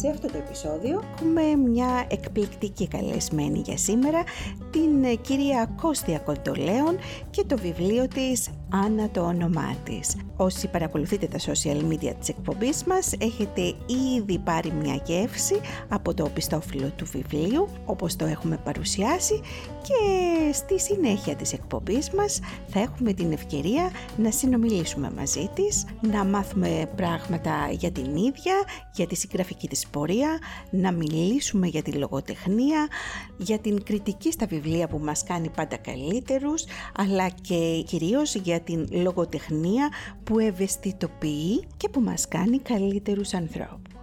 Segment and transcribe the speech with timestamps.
[0.00, 4.22] Σε αυτό το επεισόδιο έχουμε μια εκπληκτική καλεσμένη για σήμερα,
[4.70, 6.98] την ε, κυρία Κώστια Κοντολέων
[7.30, 10.16] και το βιβλίο της «Άννα το όνομά της».
[10.36, 13.62] Όσοι παρακολουθείτε τα social media της εκπομπής μας έχετε
[14.16, 19.40] ήδη πάρει μια γεύση από το οπιστόφυλλο του βιβλίου όπως το έχουμε παρουσιάσει
[19.82, 19.94] και
[20.52, 26.90] στη συνέχεια της εκπομπής μας θα έχουμε την ευκαιρία να συνομιλήσουμε μαζί της, να μάθουμε
[26.96, 28.54] πράγματα για την ίδια,
[28.92, 30.38] για τη συγγραφική της πορεία,
[30.70, 32.88] να μιλήσουμε για τη λογοτεχνία,
[33.36, 36.64] για την κριτική στα βιβλία που μας κάνει πάντα καλύτερους,
[36.96, 39.88] αλλά και κυρίως για την λογοτεχνία
[40.24, 43.97] που ευαισθητοποιεί και που μας κάνει καλύτερους ανθρώπους.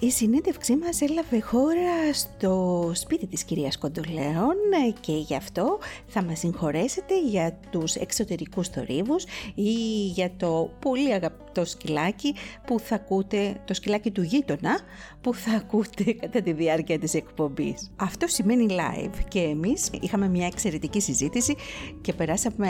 [0.00, 4.54] Η συνέντευξή μας έλαβε χώρα στο σπίτι της κυρίας Κοντολέων
[5.00, 9.24] και γι' αυτό θα μας συγχωρέσετε για τους εξωτερικούς θορύβους
[9.54, 9.70] ή
[10.06, 12.34] για το πολύ αγαπητό σκυλάκι
[12.66, 14.80] που θα ακούτε, το σκυλάκι του γείτονα
[15.20, 17.90] που θα ακούτε κατά τη διάρκεια της εκπομπής.
[17.96, 21.54] Αυτό σημαίνει live και εμείς είχαμε μια εξαιρετική συζήτηση
[22.00, 22.68] και περάσαμε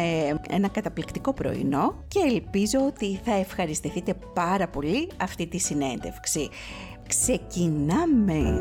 [0.48, 6.50] ένα καταπληκτικό πρωινό και ελπίζω ότι θα ευχαριστηθείτε πάρα πολύ αυτή τη συνέντευξη.
[7.08, 8.60] Ξεκινάμε!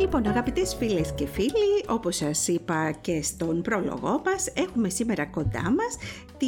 [0.00, 5.62] Λοιπόν, αγαπητές φίλες και φίλοι, όπως σας είπα και στον πρόλογό μας, έχουμε σήμερα κοντά
[5.62, 5.96] μας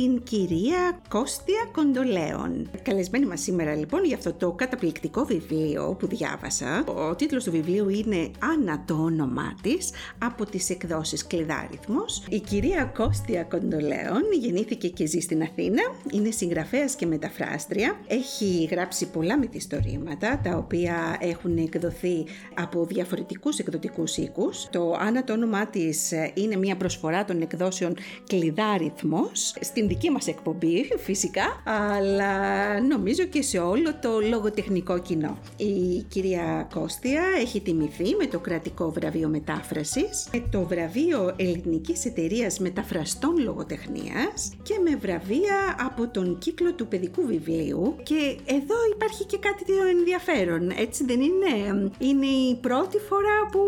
[0.01, 2.71] την κυρία Κώστια Κοντολέων.
[2.83, 6.84] Καλεσμένη μας σήμερα λοιπόν για αυτό το καταπληκτικό βιβλίο που διάβασα.
[6.87, 12.25] Ο τίτλος του βιβλίου είναι «Άννα το όνομά της» από τις εκδόσεις Κλειδάριθμος.
[12.29, 15.83] Η κυρία Κώστια Κοντολέων γεννήθηκε και ζει στην Αθήνα,
[16.13, 18.01] είναι συγγραφέας και μεταφράστρια.
[18.07, 24.69] Έχει γράψει πολλά μυθιστορήματα τα οποία έχουν εκδοθεί από διαφορετικούς εκδοτικούς οίκους.
[24.71, 27.97] Το «Άννα το όνομά της» είναι μια προσφορά των εκδόσεων
[28.27, 35.39] Κλειδάριθμος στην δική μας εκπομπή φυσικά, αλλά νομίζω και σε όλο το λογοτεχνικό κοινό.
[35.57, 42.59] Η κυρία Κώστια έχει τιμηθεί με το κρατικό βραβείο μετάφρασης, με το βραβείο Ελληνικής Εταιρείας
[42.59, 49.39] Μεταφραστών Λογοτεχνίας και με βραβεία από τον κύκλο του παιδικού βιβλίου και εδώ υπάρχει και
[49.39, 53.61] κάτι το ενδιαφέρον, έτσι δεν είναι; Είναι η πρώτη φορά που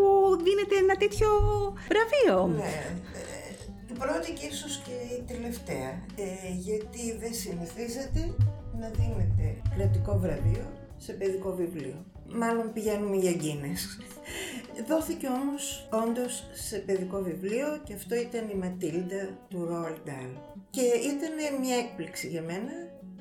[0.45, 1.29] δίνεται ένα τέτοιο
[1.89, 2.47] βραβείο.
[2.57, 2.97] Ναι,
[3.99, 8.35] πρώτη και ίσως και η τελευταία, ε, γιατί δεν συνηθίζεται
[8.81, 10.67] να δίνεται κρατικό βραβείο
[10.97, 12.05] σε παιδικό βιβλίο.
[12.29, 13.99] Μάλλον πηγαίνουμε για γκίνες.
[14.89, 20.33] Δόθηκε όμως όντως σε παιδικό βιβλίο και αυτό ήταν η Ματίλντα του Roald Dahl.
[20.71, 22.73] Και ήταν μια έκπληξη για μένα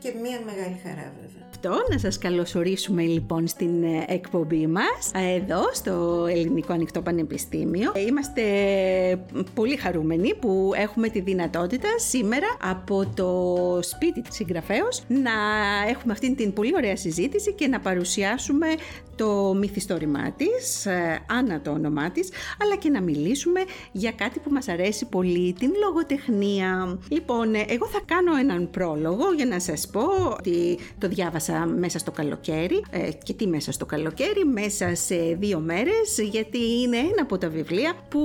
[0.08, 1.48] και μία μεγάλη χαρά βέβαια.
[1.50, 7.92] Αυτό, να σας καλωσορίσουμε λοιπόν στην ε, εκπομπή μας, εδώ στο Ελληνικό Ανοιχτό Πανεπιστήμιο.
[8.08, 8.44] Είμαστε
[9.54, 13.32] πολύ χαρούμενοι που έχουμε τη δυνατότητα σήμερα από το
[13.82, 15.32] σπίτι της συγγραφέως να
[15.90, 18.68] έχουμε αυτήν την πολύ ωραία συζήτηση και να παρουσιάσουμε
[19.16, 22.30] το μυθιστόρημά της, ε, Άννα το όνομά της,
[22.62, 23.60] αλλά και να μιλήσουμε
[23.92, 27.00] για κάτι που μας αρέσει πολύ, την λογοτεχνία.
[27.10, 29.97] Λοιπόν, ε, εγώ θα κάνω έναν πρόλογο για να σας πω
[30.40, 35.60] ότι το διάβασα μέσα στο καλοκαίρι ε, και τι μέσα στο καλοκαίρι, μέσα σε δύο
[35.60, 38.20] μέρες γιατί είναι ένα από τα βιβλία που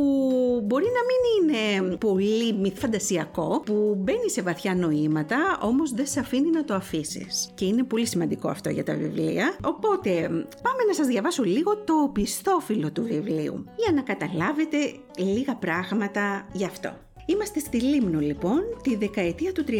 [0.65, 6.51] μπορεί να μην είναι πολύ φαντασιακό που μπαίνει σε βαθιά νοήματα όμως δεν σε αφήνει
[6.51, 10.11] να το αφήσεις και είναι πολύ σημαντικό αυτό για τα βιβλία οπότε
[10.63, 14.77] πάμε να σας διαβάσω λίγο το πιστόφυλλο του βιβλίου για να καταλάβετε
[15.17, 17.12] λίγα πράγματα γι' αυτό.
[17.27, 19.73] Είμαστε στη Λίμνο λοιπόν τη δεκαετία του 30.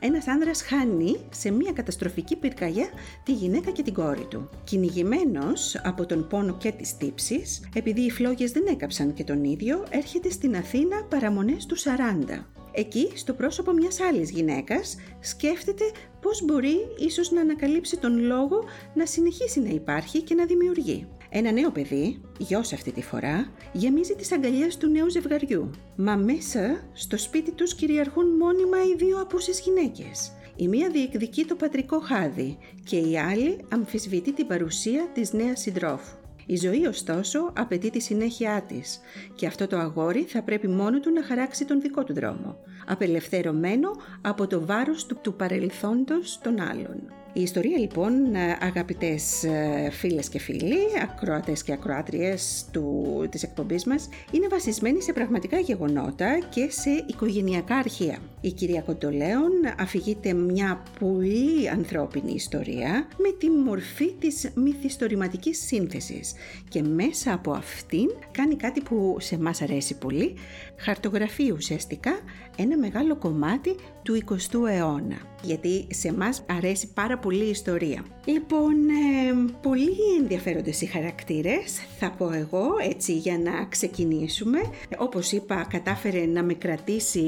[0.00, 2.88] Ένας άνδρας χάνει σε μια καταστροφική πυρκαγιά
[3.24, 4.48] τη γυναίκα και την κόρη του.
[4.64, 9.84] Κυνηγημένος από τον πόνο και τις τύψεις, επειδή οι φλόγες δεν έκαψαν και τον ίδιο,
[9.90, 12.46] έρχεται στην Αθήνα παραμονές του 40.
[12.72, 15.84] Εκεί, στο πρόσωπο μιας άλλης γυναίκας, σκέφτεται
[16.20, 18.64] πώς μπορεί ίσως να ανακαλύψει τον λόγο
[18.94, 21.06] να συνεχίσει να υπάρχει και να δημιουργεί.
[21.34, 25.70] Ένα νέο παιδί, γιος αυτή τη φορά, γεμίζει τις αγκαλιές του νέου ζευγαριού.
[25.96, 30.32] Μα μέσα στο σπίτι τους κυριαρχούν μόνιμα οι δύο απούσες γυναίκες.
[30.56, 36.16] Η μία διεκδικεί το πατρικό χάδι και η άλλη αμφισβητεί την παρουσία της νέας συντρόφου.
[36.46, 39.00] Η ζωή ωστόσο απαιτεί τη συνέχειά της
[39.34, 42.56] και αυτό το αγόρι θα πρέπει μόνο του να χαράξει τον δικό του δρόμο,
[42.86, 43.90] απελευθερωμένο
[44.20, 47.21] από το βάρος του, του παρελθόντος των άλλων.
[47.34, 48.12] Η ιστορία λοιπόν
[48.60, 55.12] αγαπητές ε, φίλες και φίλοι, ακροατές και ακροάτριες του, της εκπομπής μας είναι βασισμένη σε
[55.12, 58.18] πραγματικά γεγονότα και σε οικογενειακά αρχεία.
[58.40, 66.34] Η κυρία Κοντολέων αφηγείται μια πολύ ανθρώπινη ιστορία με τη μορφή της μυθιστορηματικής σύνθεσης
[66.68, 70.34] και μέσα από αυτήν κάνει κάτι που σε μας αρέσει πολύ,
[70.76, 72.12] χαρτογραφεί ουσιαστικά
[72.56, 75.16] ένα μεγάλο κομμάτι του 20ου αιώνα.
[75.42, 78.04] Γιατί σε μας αρέσει πάρα πολύ η ιστορία.
[78.24, 84.60] Λοιπόν, ε, πολύ ενδιαφέροντες οι χαρακτήρες, θα πω εγώ, έτσι για να ξεκινήσουμε.
[84.98, 87.22] Όπως είπα, κατάφερε να με κρατήσει,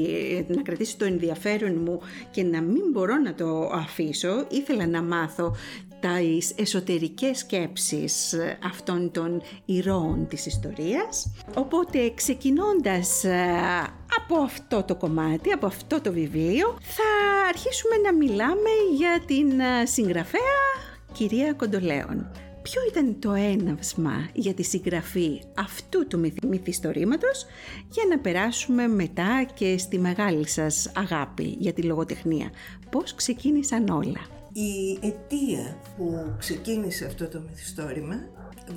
[0.47, 1.99] να κρατήσει το ενδιαφέρον μου
[2.31, 4.45] και να μην μπορώ να το αφήσω.
[4.49, 5.55] Ήθελα να μάθω
[6.05, 11.31] τις εσωτερικές σκέψεις αυτών των ηρώων της ιστορίας.
[11.55, 13.45] Οπότε ξεκινώντας ε,
[14.21, 17.03] από αυτό το κομμάτι, από αυτό το βιβλίο, θα
[17.49, 20.63] αρχίσουμε να μιλάμε για την ε, συγγραφέα
[21.11, 22.31] κυρία Κοντολέων.
[22.61, 27.45] Ποιο ήταν το έναυσμα για τη συγγραφή αυτού του μυθιστορήματος;
[27.89, 32.49] Για να περάσουμε μετά και στη μεγάλη σας αγάπη για τη λογοτεχνία.
[32.89, 38.15] Πώς ξεκίνησαν όλα; Η αιτία που ξεκίνησε αυτό το μυθιστόρημα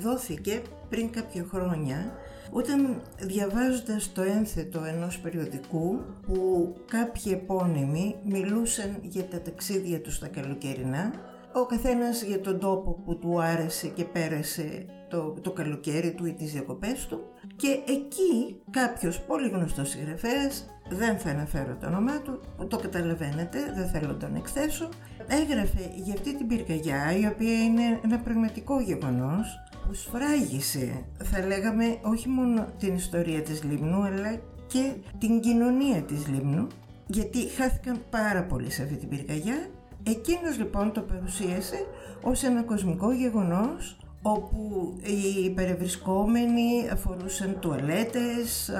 [0.01, 2.11] δόθηκε πριν κάποια χρόνια
[2.51, 10.27] όταν διαβάζοντας το ένθετο ενός περιοδικού που κάποιοι επώνυμοι μιλούσαν για τα ταξίδια τους στα
[10.27, 11.13] καλοκαιρινά
[11.53, 16.33] ο καθένας για τον τόπο που του άρεσε και πέρασε το, το καλοκαίρι του ή
[16.33, 17.21] τις διακοπές του
[17.55, 23.87] και εκεί κάποιος πολύ γνωστός συγγραφέας, δεν θα αναφέρω το όνομά του, το καταλαβαίνετε, δεν
[23.87, 24.89] θέλω να τον εκθέσω,
[25.27, 31.97] έγραφε για αυτή την πυρκαγιά η οποία είναι ένα πραγματικό γεγονός που σφράγισε, θα λέγαμε,
[32.01, 36.67] όχι μόνο την ιστορία της Λίμνου αλλά και την κοινωνία της Λίμνου
[37.07, 39.67] γιατί χάθηκαν πάρα πολύ σε αυτή την πυρκαγιά.
[40.03, 41.85] Εκείνος λοιπόν το παρουσίασε
[42.21, 43.97] ως ένα κοσμικό γεγονός
[44.35, 48.71] όπου οι περιβρισκόμενοι αφορούσαν τουαλέτες,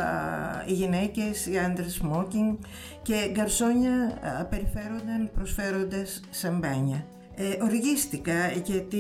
[0.67, 2.57] οι γυναίκες, οι άντρες smoking
[3.01, 4.19] και γκαρσόνια
[4.49, 7.05] περιφέρονταν προσφέροντας σαμπάνια.
[7.35, 8.99] Ε, οργίστηκα γιατί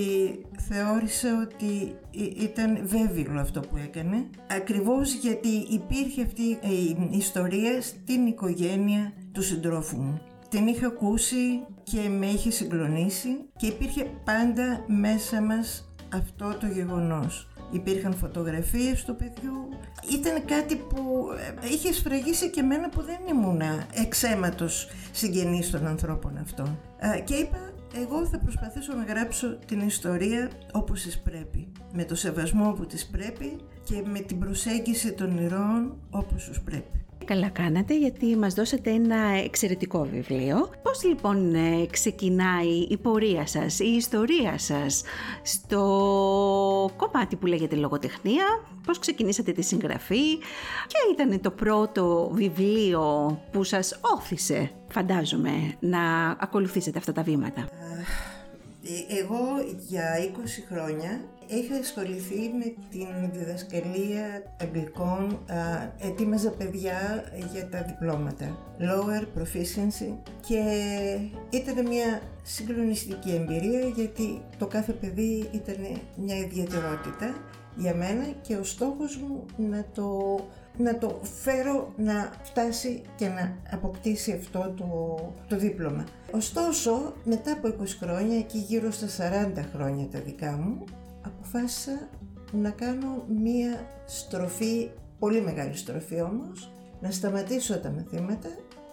[0.69, 1.95] θεώρησα ότι
[2.41, 9.97] ήταν βέβαιο αυτό που έκανε ακριβώς γιατί υπήρχε αυτή η ιστορία στην οικογένεια του συντρόφου
[9.97, 10.21] μου.
[10.49, 17.47] Την είχα ακούσει και με είχε συγκλονίσει και υπήρχε πάντα μέσα μας αυτό το γεγονός.
[17.71, 19.69] Υπήρχαν φωτογραφίες του παιδιού.
[20.11, 21.27] Ήταν κάτι που
[21.61, 23.61] ε, είχε σφραγίσει και εμένα που δεν ήμουν
[23.93, 26.79] εξαίματος συγγενής των ανθρώπων αυτών.
[27.23, 27.57] Και είπα,
[27.95, 31.71] εγώ θα προσπαθήσω να γράψω την ιστορία όπως της πρέπει.
[31.93, 37.05] Με το σεβασμό που της πρέπει και με την προσέγγιση των ηρώων όπως τους πρέπει.
[37.29, 40.69] Καλά κάνατε γιατί μας δώσατε ένα εξαιρετικό βιβλίο.
[40.83, 45.03] Πώς λοιπόν ε, ξεκινάει η πορεία σας, η ιστορία σας
[45.41, 45.79] στο
[46.95, 48.45] κομμάτι που λέγεται λογοτεχνία,
[48.85, 50.37] πώς ξεκινήσατε τη συγγραφή;
[50.87, 57.61] Και ήταν το πρώτο βιβλίο που σας όθησε, φαντάζομαι, να ακολουθήσετε αυτά τα βήματα;
[58.83, 59.39] Ε, εγώ
[59.87, 65.39] για 20 χρόνια είχα ασχοληθεί με την διδασκαλία αγγλικών,
[65.99, 70.13] ετοίμαζα παιδιά για τα διπλώματα, lower proficiency
[70.47, 70.61] και
[71.49, 77.35] ήταν μια συγκλονιστική εμπειρία γιατί το κάθε παιδί ήταν μια ιδιαιτερότητα
[77.75, 80.39] για μένα και ο στόχος μου να το
[80.77, 86.03] να το φέρω να φτάσει και να αποκτήσει αυτό το, το δίπλωμα.
[86.31, 89.07] Ωστόσο, μετά από 20 χρόνια, εκεί γύρω στα
[89.57, 90.83] 40 χρόνια τα δικά μου,
[91.49, 92.09] αποφάσισα
[92.51, 94.89] να κάνω μία στροφή,
[95.19, 98.49] πολύ μεγάλη στροφή όμως, να σταματήσω τα μαθήματα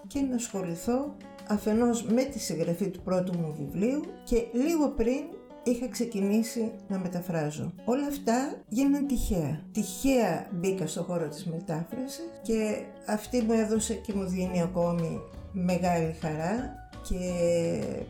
[0.06, 1.16] και να ασχοληθώ
[1.48, 5.22] αφενός με τη συγγραφή του πρώτου μου βιβλίου και λίγο πριν
[5.62, 7.72] είχα ξεκινήσει να μεταφράζω.
[7.84, 9.60] Όλα αυτά γίνανε τυχαία.
[9.72, 15.20] Τυχαία μπήκα στο χώρο της μετάφρασης και αυτή μου έδωσε και μου δίνει ακόμη
[15.52, 16.75] μεγάλη χαρά
[17.08, 17.18] και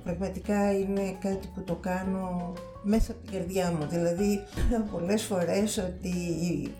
[0.04, 2.52] πραγματικά είναι κάτι που το κάνω
[2.86, 3.86] μέσα από την καρδιά μου.
[3.90, 4.42] Δηλαδή,
[4.92, 6.08] πολλές φορές ότι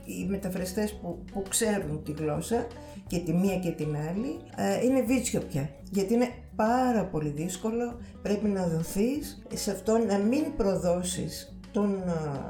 [0.04, 2.66] οι, μεταφραστές που, που ξέρουν τη γλώσσα
[3.06, 5.70] και τη μία και την άλλη ε, είναι βίτσιο πια.
[5.90, 12.02] Γιατί είναι πάρα πολύ δύσκολο, πρέπει να δοθείς σε αυτό να μην προδώσεις τον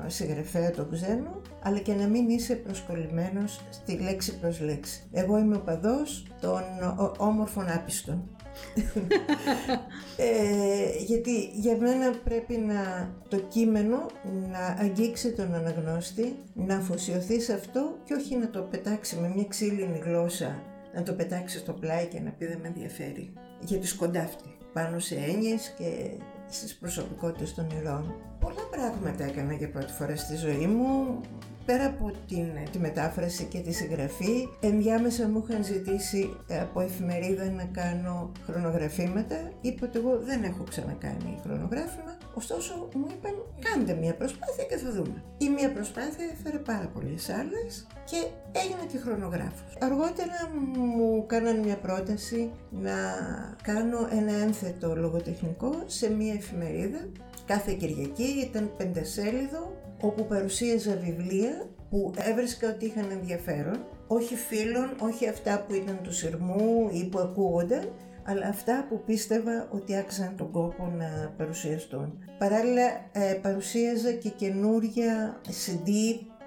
[0.07, 5.03] ε, συγγραφέα τον ξένο, αλλά και να μην είσαι προσκολλημένος στη λέξη προς λέξη.
[5.13, 6.63] Εγώ είμαι ο παδός των
[7.19, 8.36] όμορφων άπιστων.
[10.17, 14.07] Ε, γιατί για μένα πρέπει να το κείμενο
[14.51, 19.45] να αγγίξει τον αναγνώστη, να αφοσιωθεί σε αυτό και όχι να το πετάξει με μια
[19.45, 20.63] ξύλινη γλώσσα,
[20.95, 23.33] να το πετάξει στο πλάι και να πει δεν με ενδιαφέρει.
[23.61, 26.11] Γιατί σκοντάφτει πάνω σε έννοιες και
[26.49, 28.15] στις προσωπικότητες των ηρώων.
[28.41, 31.21] Πολλά πράγματα έκανα για πρώτη φορά στη ζωή μου.
[31.67, 37.65] Πέρα από την, τη μετάφραση και τη συγγραφή, ενδιάμεσα μου είχαν ζητήσει από εφημερίδα να
[37.65, 39.51] κάνω χρονογραφήματα.
[39.61, 44.91] Είπα ότι εγώ δεν έχω ξανακάνει χρονογράφημα, ωστόσο μου είπαν κάντε μια προσπάθεια και θα
[44.93, 45.23] δούμε.
[45.39, 48.17] Η μια προσπάθεια έφερε πάρα πολλές άλλες και
[48.53, 49.77] έγινα και χρονογράφος.
[49.81, 52.97] Αργότερα μου κάναν μια πρόταση να
[53.63, 57.09] κάνω ένα ένθετο λογοτεχνικό σε μια εφημερίδα.
[57.47, 65.29] Κάθε Κυριακή ήταν πεντασέλιδο όπου παρουσίαζα βιβλία που έβρισκα ότι είχαν ενδιαφέρον, όχι φίλων, όχι
[65.29, 67.93] αυτά που ήταν του σειρμού ή που ακούγονταν,
[68.25, 72.19] αλλά αυτά που πίστευα ότι άξαν τον κόπο να παρουσιαστούν.
[72.39, 75.89] Παράλληλα ε, παρουσίαζα και καινούρια CD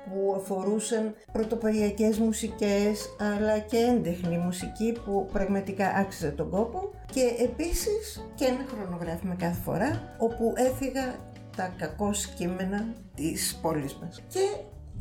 [0.05, 8.31] που αφορούσαν πρωτοποριακές μουσικές αλλά και έντεχνη μουσική που πραγματικά άξιζε τον κόπο και επίσης
[8.35, 11.15] και ένα χρονογράφημα κάθε φορά όπου έφυγα
[11.59, 14.21] τα κακό κείμενα της πόλης μας.
[14.27, 14.39] Και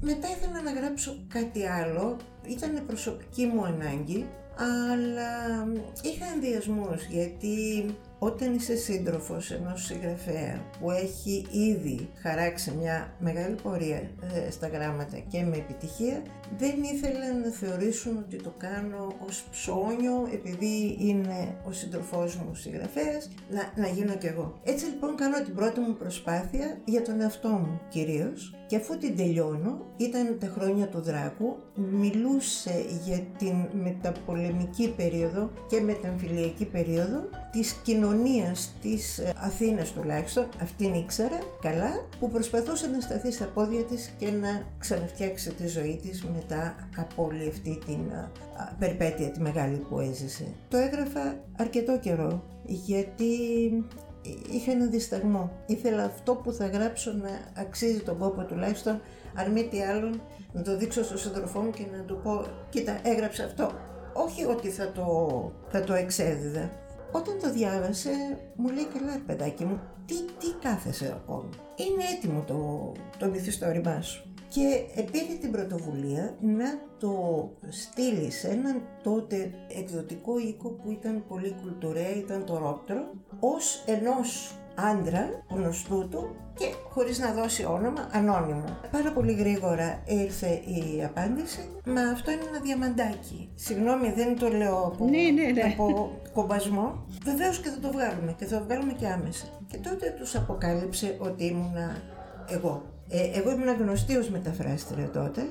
[0.01, 5.33] μετά ήθελα να γράψω κάτι άλλο, ήταν προσωπική μου ανάγκη, αλλά
[6.03, 7.85] είχα ενδιασμούς γιατί
[8.19, 15.19] όταν είσαι σύντροφος ενός συγγραφέα που έχει ήδη χαράξει μια μεγάλη πορεία ε, στα γράμματα
[15.19, 16.23] και με επιτυχία,
[16.57, 23.31] δεν ήθελα να θεωρήσουν ότι το κάνω ως ψώνιο επειδή είναι ο σύντροφός μου συγγραφέας,
[23.51, 24.61] να, να γίνω κι εγώ.
[24.65, 29.17] Έτσι λοιπόν κάνω την πρώτη μου προσπάθεια για τον εαυτό μου κυρίως και αφού την
[29.17, 37.73] τελειώνω, ήταν τα χρόνια του Δράκου, μιλούσε για την μεταπολεμική περίοδο και μεταμφιλιακή περίοδο της
[37.73, 44.15] κοινωνίας της ε, Αθήνας τουλάχιστον, αυτήν ήξερα καλά, που προσπαθούσε να σταθεί στα πόδια της
[44.19, 48.01] και να ξαναφτιάξει τη ζωή της μετά από όλη αυτή την
[48.79, 50.55] περιπέτεια τη μεγάλη που έζησε.
[50.69, 53.25] Το έγραφα αρκετό καιρό γιατί
[54.51, 55.51] είχα ένα δισταγμό.
[55.67, 59.01] Ήθελα αυτό που θα γράψω να αξίζει τον κόπο τουλάχιστον,
[59.35, 60.21] αν μη τι άλλον,
[60.53, 63.73] να το δείξω στον σύντροφό μου και να του πω «Κοίτα, έγραψε αυτό».
[64.13, 65.07] Όχι ότι θα το,
[65.69, 66.71] θα το εξέδιδα.
[67.13, 68.11] Όταν το διάβασε,
[68.57, 74.29] μου λέει «Καλά, παιδάκι μου, τι, τι κάθεσαι ακόμη; Είναι έτοιμο το, το μυθιστόρημά σου»
[74.49, 77.13] και πήρε την πρωτοβουλία να το
[77.69, 84.59] στείλει σε έναν τότε εκδοτικό οίκο που ήταν πολύ κουλτουρέ, ήταν το Ρόπτρο, ως ενός
[84.75, 88.65] άντρα γνωστού του και χωρίς να δώσει όνομα, ανώνυμο.
[88.91, 93.49] Πάρα πολύ γρήγορα ήρθε η απάντηση, μα αυτό είναι ένα διαμαντάκι.
[93.55, 95.73] Συγγνώμη, δεν το λέω από, ναι, ναι, ναι.
[95.73, 97.07] από κομπασμό.
[97.25, 99.47] Βεβαίως και θα το βγάλουμε και θα το βγάλουμε και άμεσα.
[99.71, 102.03] Και τότε τους αποκάλυψε ότι ήμουνα
[102.49, 102.83] εγώ.
[103.09, 105.43] Ε, εγώ ήμουν γνωστή ως μεταφράστρια τότε,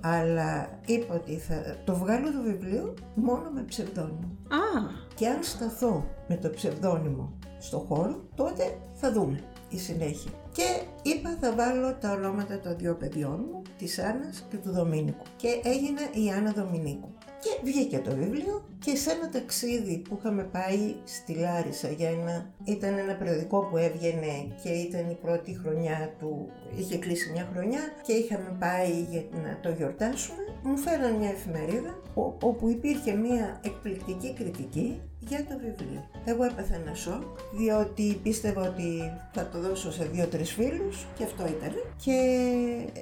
[0.00, 4.36] αλλά είπα ότι θα το βγάλω το βιβλίο μόνο με ψευδόνυμο.
[4.48, 4.90] Α!
[5.14, 10.30] Και αν σταθώ με το ψευδόνυμο στο χώρο, τότε θα δούμε η συνέχεια.
[10.52, 15.24] Και είπα θα βάλω τα ονόματα των δύο παιδιών μου, της Άννας και του Δομήνικου.
[15.36, 17.08] Και έγινε η Άννα Δομηνίκου.
[17.46, 22.50] Και βγήκε το βιβλίο και σε ένα ταξίδι που είχαμε πάει στη Λάρισα για ένα...
[22.64, 26.50] Ήταν ένα περιοδικό που έβγαινε και ήταν η πρώτη χρονιά του...
[26.76, 30.38] Είχε κλείσει μια χρονιά και είχαμε πάει για να το γιορτάσουμε.
[30.68, 31.98] Μου φέραν μια εφημερίδα
[32.40, 36.08] όπου υπήρχε μια εκπληκτική κριτική για το βιβλίο.
[36.24, 41.46] Εγώ έπαθα ένα σοκ, διότι πίστευα ότι θα το δώσω σε δύο-τρεις φίλους και αυτό
[41.46, 41.72] ήταν.
[42.04, 42.18] Και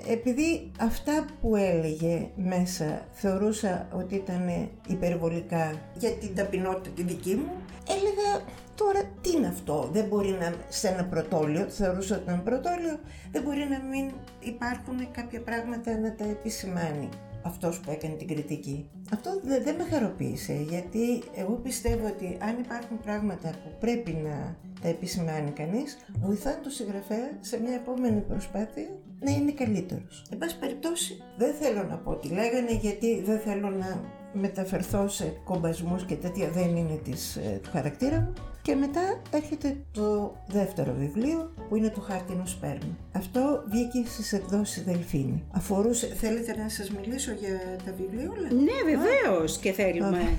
[0.09, 7.52] επειδή αυτά που έλεγε μέσα θεωρούσα ότι ήταν υπερβολικά για την ταπεινότητα τη δική μου,
[7.88, 8.44] έλεγα
[8.75, 12.99] τώρα τι είναι αυτό, δεν μπορεί να σε ένα πρωτόλιο, θεωρούσα ότι ήταν πρωτόλιο,
[13.33, 17.09] δεν μπορεί να μην υπάρχουν κάποια πράγματα να τα επισημάνει
[17.45, 18.91] αυτός που έκανε την κριτική.
[19.13, 24.89] Αυτό δεν με χαροποίησε γιατί εγώ πιστεύω ότι αν υπάρχουν πράγματα που πρέπει να τα
[24.89, 28.89] επισημάνει κανείς, βοηθάνε το συγγραφέα σε μια επόμενη προσπάθεια
[29.21, 30.25] να είναι καλύτερος.
[30.31, 34.01] Εν πάση περιπτώσει δεν θέλω να πω τι λέγανε γιατί δεν θέλω να
[34.33, 38.33] μεταφερθώ σε κομπασμούς και τέτοια δεν είναι της, ε, του χαρακτήρα μου.
[38.64, 42.97] Και μετά έρχεται το δεύτερο βιβλίο που είναι το χάρτινο σπέρμα.
[43.12, 45.44] Αυτό βγήκε στις εκδόσεις Δελφίνη.
[45.50, 48.62] Αφορούσε, θέλετε να σας μιλήσω για τα βιβλία όλα.
[48.62, 50.33] Ναι βεβαίως και θέλουμε.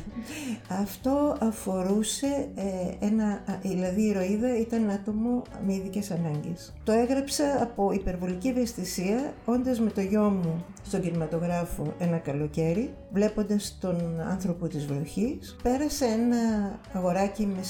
[0.67, 6.73] Αυτό αφορούσε ε, ένα, δηλαδή η ηρωίδα ήταν άτομο με ειδικές ανάγκες.
[6.83, 13.77] Το έγραψα από υπερβολική ευαισθησία όντας με το γιο μου στον κινηματογράφο ένα καλοκαίρι, βλέποντας
[13.81, 16.37] τον άνθρωπο της βροχής, πέρασε ένα
[16.93, 17.63] αγοράκι με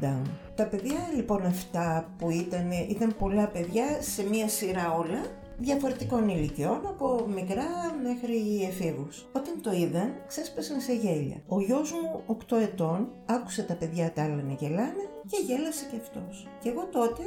[0.00, 0.22] σύνδρομο
[0.54, 5.20] τα παιδιά λοιπόν αυτά που ήταν, ήταν πολλά παιδιά σε μία σειρά όλα
[5.58, 7.64] διαφορετικών ηλικιών, από μικρά
[8.02, 9.26] μέχρι εφήβους.
[9.32, 11.36] Όταν το είδαν, ξέσπασαν σε γέλια.
[11.46, 15.96] Ο γιος μου, 8 ετών, άκουσε τα παιδιά τα άλλα να γελάνε και γέλασε και
[15.96, 16.46] αυτός.
[16.60, 17.22] Και εγώ τότε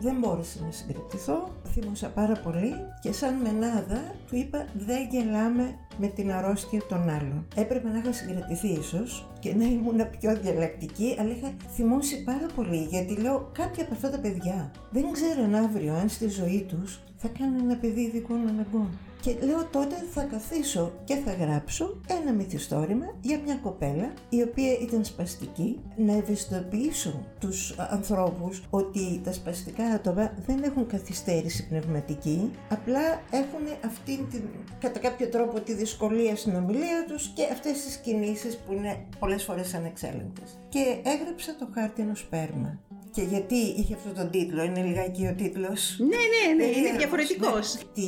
[0.00, 6.06] δεν μπόρεσα να συγκρατηθώ, θύμωσα πάρα πολύ και σαν μενάδα του είπα δεν γελάμε με
[6.06, 7.46] την αρρώστια των άλλων.
[7.54, 12.86] Έπρεπε να είχα συγκρατηθεί ίσως και να ήμουν πιο διαλλακτική, αλλά είχα θυμώσει πάρα πολύ
[12.90, 17.32] γιατί λέω κάποια από αυτά τα παιδιά δεν ξέρουν αύριο αν στη ζωή τους θα
[17.38, 18.88] κάνουν ένα παιδί ειδικών αναγκών.
[19.20, 24.72] Και λέω τότε θα καθίσω και θα γράψω ένα μυθιστόρημα για μια κοπέλα η οποία
[24.72, 33.20] ήταν σπαστική να ευαισθητοποιήσουν τους ανθρώπους ότι τα σπαστικά άτομα δεν έχουν καθυστέρηση πνευματική απλά
[33.30, 34.42] έχουν αυτή την,
[34.80, 39.44] κατά κάποιο τρόπο τη δυσκολία στην ομιλία τους και αυτές τις κινήσεις που είναι πολλές
[39.44, 40.58] φορές ανεξέλεγκτες.
[40.68, 42.78] Και έγραψα το χάρτινο σπέρμα
[43.14, 45.96] και γιατί είχε αυτό τον τίτλο, είναι λιγάκι ο τίτλος.
[45.98, 47.76] Ναι, ναι, ναι, είναι διαφορετικός.
[47.94, 48.02] Τη,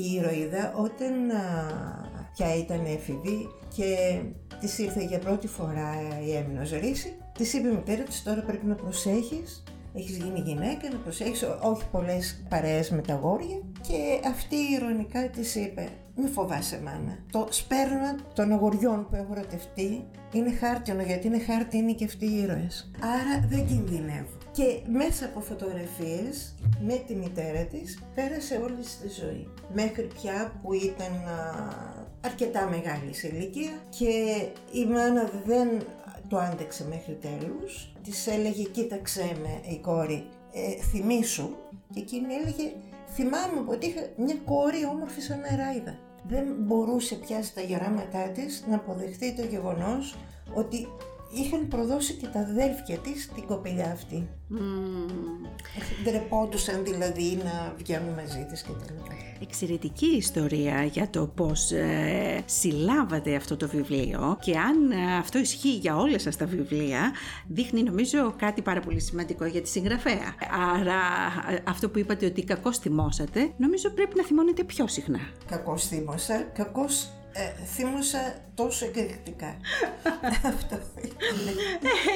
[0.00, 1.42] η ηρωίδα όταν α,
[2.34, 4.20] πια ήταν έφηβη και
[4.60, 5.94] της ήρθε για πρώτη φορά
[6.26, 9.62] η έμεινος ρίση, της είπε η μητέρα της τώρα πρέπει να προσέχεις
[9.94, 15.54] έχεις γίνει γυναίκα, να προσέχεις όχι πολλές παρέες με τα γόρια και αυτή ηρωνικά της
[15.54, 17.18] είπε μη φοβάσαι μάνα.
[17.30, 22.26] Το σπέρμα των αγοριών που έχω ερωτευτεί είναι χάρτινο γιατί είναι χάρτη είναι και αυτοί
[22.26, 22.90] οι ήρωες.
[23.00, 24.38] Άρα δεν κινδυνεύω.
[24.52, 29.48] Και μέσα από φωτογραφίες με τη μητέρα της πέρασε όλη τη ζωή.
[29.72, 31.22] Μέχρι πια που ήταν
[32.20, 34.08] αρκετά μεγάλη σε ηλικία και
[34.72, 35.68] η μάνα δεν
[36.28, 37.92] το άντεξε μέχρι τέλους.
[38.02, 41.50] Της έλεγε κοίταξε με η κόρη, ε, θυμήσου
[41.92, 42.72] και εκείνη έλεγε
[43.14, 45.98] θυμάμαι ότι είχα μια κόρη όμορφη σαν νεράιδα.
[46.28, 50.16] Δεν μπορούσε πια στα γεράματά της να αποδεχθεί το γεγονός
[50.54, 50.88] ότι
[51.30, 54.28] είχαν προδώσει και τα αδέλφια της την κοπελιά αυτή.
[54.50, 54.60] Mm.
[56.04, 58.84] Ντρεπόντουσαν δηλαδή να βγαίνουν μαζί της και τα
[59.42, 65.76] Εξαιρετική ιστορία για το πώς ε, συλλάβατε αυτό το βιβλίο και αν ε, αυτό ισχύει
[65.76, 67.12] για όλα σας τα βιβλία
[67.46, 70.34] δείχνει νομίζω κάτι πάρα πολύ σημαντικό για τη συγγραφέα.
[70.78, 71.00] Άρα
[71.50, 75.20] ε, αυτό που είπατε ότι κακώς θυμώσατε νομίζω πρέπει να θυμώνετε πιο συχνά.
[75.46, 79.56] Κακώς θύμωσα, κακώς ε, θύμωσα τόσο εκρηκτικά.
[80.52, 81.08] Αυτό ε,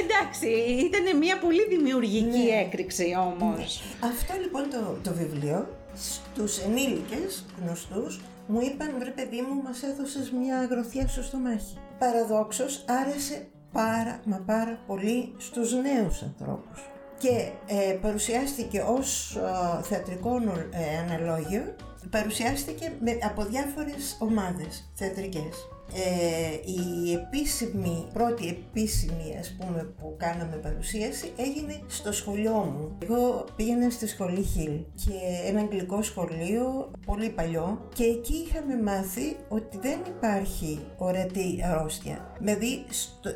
[0.02, 0.46] εντάξει,
[0.86, 2.60] ήταν μια πολύ δημιουργική ναι.
[2.60, 3.82] έκρηξη όμως.
[4.00, 4.08] Ναι.
[4.08, 10.30] Αυτό λοιπόν το, το βιβλίο στους ενήλικες γνωστούς μου είπαν βρε παιδί μου μας έδωσες
[10.30, 11.76] μια αγροθιά στο στομάχι.
[11.98, 20.36] Παραδόξως άρεσε πάρα μα πάρα πολύ στους νέους ανθρώπους και ε, παρουσιάστηκε ως ε, θεατρικό
[20.70, 21.74] ε, αναλόγιο
[22.10, 25.68] παρουσιάστηκε με, από διάφορες ομάδες θεατρικές.
[25.92, 32.98] Ε, η επίσημη, πρώτη επίσημη ας πούμε που κάναμε παρουσίαση έγινε στο σχολείο μου.
[33.02, 35.12] Εγώ πήγαινα στη σχολή Χιλ και
[35.48, 42.32] ένα αγγλικό σχολείο πολύ παλιό και εκεί είχαμε μάθει ότι δεν υπάρχει ορατή αρρώστια.
[42.38, 42.84] Δηλαδή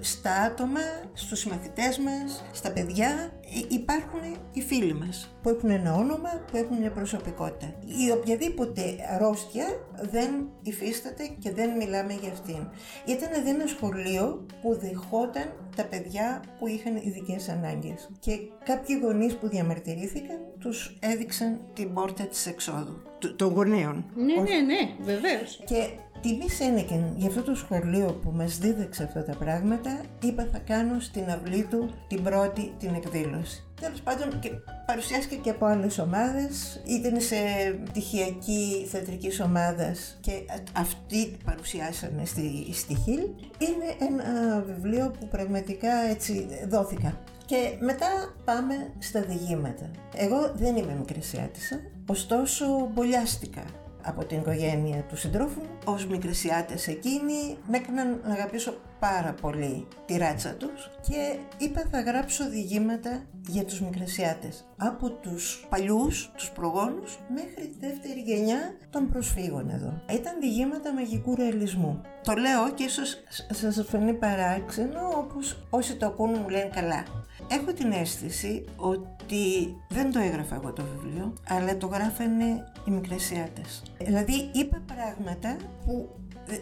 [0.01, 0.81] στα άτομα,
[1.13, 3.33] στους μαθητές μας, στα παιδιά
[3.69, 4.21] υπάρχουν
[4.53, 7.75] οι φίλοι μας που έχουν ένα όνομα, που έχουν μια προσωπικότητα.
[8.07, 8.83] Η οποιαδήποτε
[9.15, 9.67] αρρώστια
[10.11, 12.69] δεν υφίσταται και δεν μιλάμε για αυτήν.
[13.07, 19.49] Ήταν ένα σχολείο που δεχόταν τα παιδιά που είχαν ειδικές ανάγκες και κάποιοι γονείς που
[19.49, 23.03] διαμαρτυρήθηκαν τους έδειξαν την πόρτα της εξόδου
[23.37, 24.05] των γονέων.
[24.15, 25.63] Ναι, ναι, ναι, βεβαίως.
[25.65, 25.89] Και
[26.23, 31.01] Τιμή Σένεκεν για αυτό το σχολείο που μας δίδαξε αυτά τα πράγματα είπα θα κάνω
[31.01, 33.63] στην αυλή του την πρώτη την εκδήλωση.
[33.81, 34.51] Τέλος πάντων και
[34.87, 37.37] παρουσιάστηκε και από άλλες ομάδες, ήταν σε
[37.85, 40.33] πτυχιακή θεατρικής ομάδας και
[40.73, 43.21] αυτοί παρουσιάσανε στη, στη Χιλ.
[43.59, 47.19] Είναι ένα βιβλίο που πραγματικά έτσι δόθηκα.
[47.47, 49.91] Και μετά πάμε στα διηγήματα.
[50.15, 53.63] Εγώ δεν είμαι μικρασιάτησα, ωστόσο μπολιάστηκα
[54.03, 55.69] από την οικογένεια του συντρόφου μου.
[55.85, 62.01] Ως μικρεσιάτες εκείνοι με έκαναν να αγαπήσω πάρα πολύ τη ράτσα τους και είπα θα
[62.01, 69.09] γράψω διηγήματα για τους μικρεσιάτες από τους παλιούς, τους προγόνους μέχρι τη δεύτερη γενιά των
[69.11, 70.03] προσφύγων εδώ.
[70.11, 72.01] Ήταν διηγήματα μαγικού ρεαλισμού.
[72.23, 73.17] Το λέω και ίσως
[73.51, 77.03] σας φανεί παράξενο όπως όσοι το ακούν μου λένε καλά.
[77.51, 83.83] Έχω την αίσθηση ότι δεν το έγραφα εγώ το βιβλίο, αλλά το γράφανε οι μικρασιάτες.
[83.99, 86.09] Δηλαδή είπα πράγματα που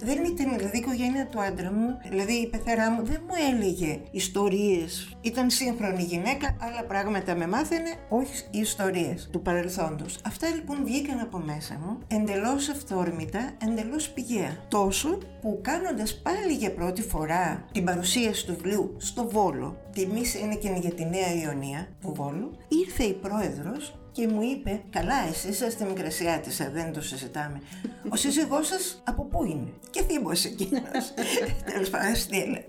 [0.03, 4.01] δεν ήταν, δηλαδή η οικογένεια του άντρα μου, δηλαδή η πεθερά μου δεν μου έλεγε
[4.11, 5.17] ιστορίες.
[5.21, 10.21] Ήταν σύγχρονη γυναίκα, άλλα πράγματα με μάθαινε, όχι οι ιστορίες του παρελθόντος.
[10.27, 14.57] Αυτά λοιπόν βγήκαν από μέσα μου, εντελώς αυθόρμητα, εντελώς πηγαία.
[14.69, 20.55] Τόσο που κάνοντας πάλι για πρώτη φορά την παρουσίαση του βιβλίου στο Βόλο, τιμή είναι
[20.55, 25.51] και για τη Νέα Ιωνία του Βόλου, ήρθε η πρόεδρος και μου είπε, καλά εσείς
[25.51, 27.61] είσαστε μικρασιάτισσα, δεν το συζητάμε.
[28.09, 31.15] Ο σύζυγός σας από πού είναι; Και θύμος εκείνος.
[31.73, 32.13] Τέλος πάντων,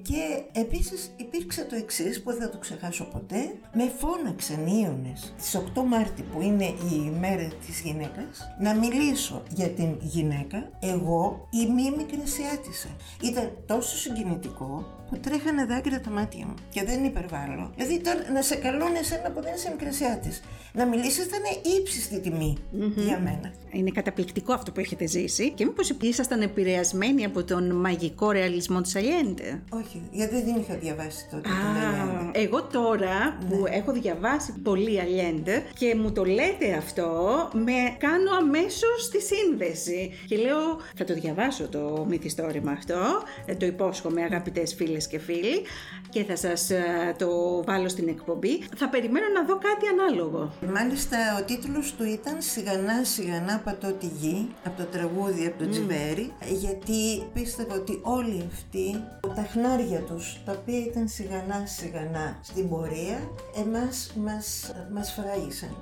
[0.01, 3.55] Και επίσης υπήρξε το εξής που δεν θα το ξεχάσω ποτέ.
[3.73, 9.69] Με φώναξαν Ιωνες στις 8 Μάρτη που είναι η μέρα της γυναίκας να μιλήσω για
[9.69, 12.89] την γυναίκα, εγώ η μη μικρασιάτισσα.
[13.21, 16.53] Ήταν τόσο συγκινητικό που τρέχανε δάκρυα τα μάτια μου.
[16.69, 17.71] Και δεν υπερβάλλω.
[17.75, 20.29] Δηλαδή τώρα να σε καλούν εσένα που δεν είσαι μικρασιάτη.
[20.73, 21.41] Να μιλήσεις ήταν
[21.79, 22.57] ύψιστη τιμή
[22.95, 23.53] για μένα.
[23.71, 25.51] Είναι καταπληκτικό αυτό που έχετε ζήσει.
[25.51, 29.61] Και μήπως ήσασταν επηρεασμένοι από τον μαγικό ρεαλισμό της Αλιέντε.
[29.69, 31.49] Όχι, γιατί δεν είχα διαβάσει τότε.
[31.49, 33.69] Α, εγώ τώρα που ναι.
[33.69, 40.11] έχω διαβάσει πολύ Αλιέντε και μου το λέτε αυτό, με κάνω αμέσως τη σύνδεση.
[40.27, 43.23] Και λέω, θα το διαβάσω το μυθιστόρημα αυτό.
[43.45, 45.61] Ε, το υπόσχομαι, αγαπητές φίλες και φίλοι
[46.09, 47.27] και θα σας ε, το
[47.63, 48.63] βάλω στην εκπομπή.
[48.75, 50.51] Θα περιμένω να δω κάτι ανάλογο.
[50.73, 55.69] Μάλιστα ο τίτλος του ήταν «Σιγανά σιγανά πατώ τη γη» από το τραγούδι από το
[55.69, 59.03] Τζιβέρι γιατί πίστευα ότι όλοι αυτοί
[59.35, 63.19] τα χνάρια τους τα οποία ήταν σιγανά σιγανά στην πορεία
[63.55, 65.75] εμάς μας, μας φράγισαν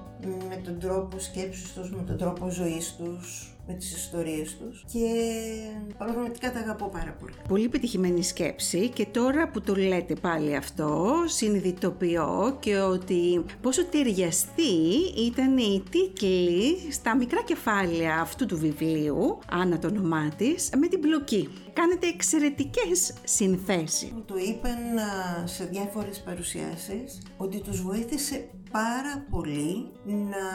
[0.49, 5.07] με τον τρόπο σκέψης τους, με τον τρόπο ζωής τους, με τις ιστορίες τους και
[5.97, 7.33] πραγματικά τα αγαπώ πάρα πολύ.
[7.47, 14.73] Πολύ πετυχημένη σκέψη και τώρα που το λέτε πάλι αυτό συνειδητοποιώ και ότι πόσο ταιριαστή
[15.17, 20.99] ήταν η τίτλη στα μικρά κεφάλαια αυτού του βιβλίου, Άννα το όνομά της, με την
[20.99, 21.49] πλοκή.
[21.73, 24.13] Κάνετε εξαιρετικές συνθέσεις.
[24.25, 24.77] Το είπαν
[25.45, 28.49] σε διάφορες παρουσιάσεις ότι τους βοήθησε
[28.81, 30.45] πάρα πολύ να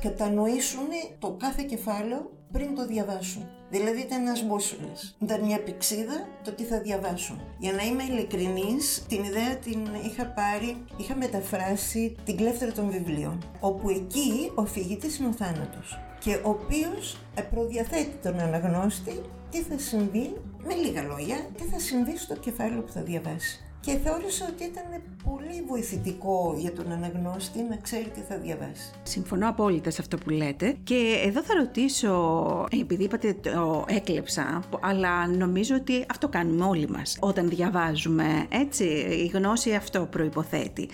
[0.00, 3.48] κατανοήσουν το κάθε κεφάλαιο πριν το διαβάσουν.
[3.70, 5.16] Δηλαδή ήταν ένας μπούσουλας.
[5.22, 7.40] Ήταν μια πηξίδα το τι θα διαβάσουν.
[7.58, 13.44] Για να είμαι ειλικρινής, την ιδέα την είχα πάρει, είχα μεταφράσει την κλέφτρα των βιβλίων.
[13.60, 15.98] Όπου εκεί ο φυγητής είναι ο θάνατος.
[16.18, 17.18] Και ο οποίος
[17.50, 22.92] προδιαθέτει τον αναγνώστη τι θα συμβεί, με λίγα λόγια, τι θα συμβεί στο κεφάλαιο που
[22.92, 28.36] θα διαβάσει και θεώρησα ότι ήταν πολύ βοηθητικό για τον αναγνώστη να ξέρει τι θα
[28.36, 28.90] διαβάσει.
[29.02, 35.26] Συμφωνώ απόλυτα σε αυτό που λέτε και εδώ θα ρωτήσω, επειδή είπατε το έκλεψα, αλλά
[35.26, 38.84] νομίζω ότι αυτό κάνουμε όλοι μας όταν διαβάζουμε, έτσι,
[39.24, 40.88] η γνώση αυτό προϋποθέτει.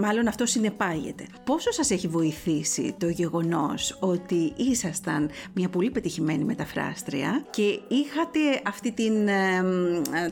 [0.00, 1.26] Μάλλον αυτό συνεπάγεται.
[1.44, 8.92] Πόσο σας έχει βοηθήσει το γεγονός ότι ήσασταν μια πολύ πετυχημένη μεταφράστρια και είχατε αυτή
[8.92, 9.28] την,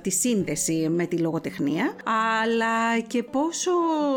[0.03, 1.73] τη σύνδεση με τη λογοτεχνία;
[2.05, 3.71] Αλλά και πόσο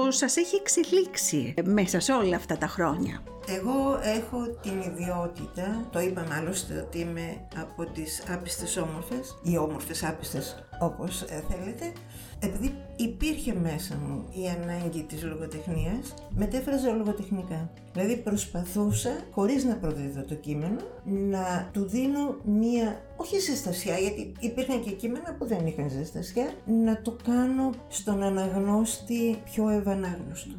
[0.09, 3.23] σας έχει εξελίξει μέσα σε όλα αυτά τα χρόνια.
[3.47, 10.03] Εγώ έχω την ιδιότητα, το είπαμε άλλωστε ότι είμαι από τις άπιστες όμορφες, ή όμορφες
[10.03, 11.91] άπιστες όπως θέλετε,
[12.39, 17.69] επειδή υπήρχε μέσα μου η ανάγκη της λογοτεχνίας, μετέφραζα λογοτεχνικά.
[17.93, 24.83] Δηλαδή προσπαθούσα, χωρίς να προδίδω το κείμενο, να του δίνω μία, όχι ζεστασιά, γιατί υπήρχαν
[24.83, 30.53] και κείμενα που δεν είχαν ζεστασιά, να το κάνω στον αναγνώστη πιο ευανάγνωστο.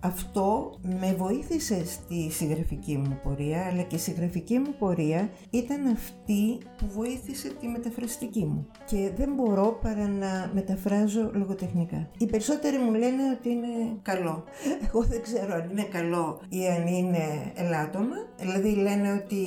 [0.00, 6.58] Αυτό με βοήθησε στη συγγραφική μου πορεία, αλλά και η συγγραφική μου πορεία ήταν αυτή
[6.76, 8.66] που βοήθησε τη μεταφραστική μου.
[8.86, 11.77] Και δεν μπορώ παρά να μεταφράζω λογοτεχνικά.
[12.18, 14.44] Οι περισσότεροι μου λένε ότι είναι καλό.
[14.86, 18.16] Εγώ δεν ξέρω αν είναι καλό ή αν είναι ελάττωμα.
[18.38, 19.42] Δηλαδή λένε ότι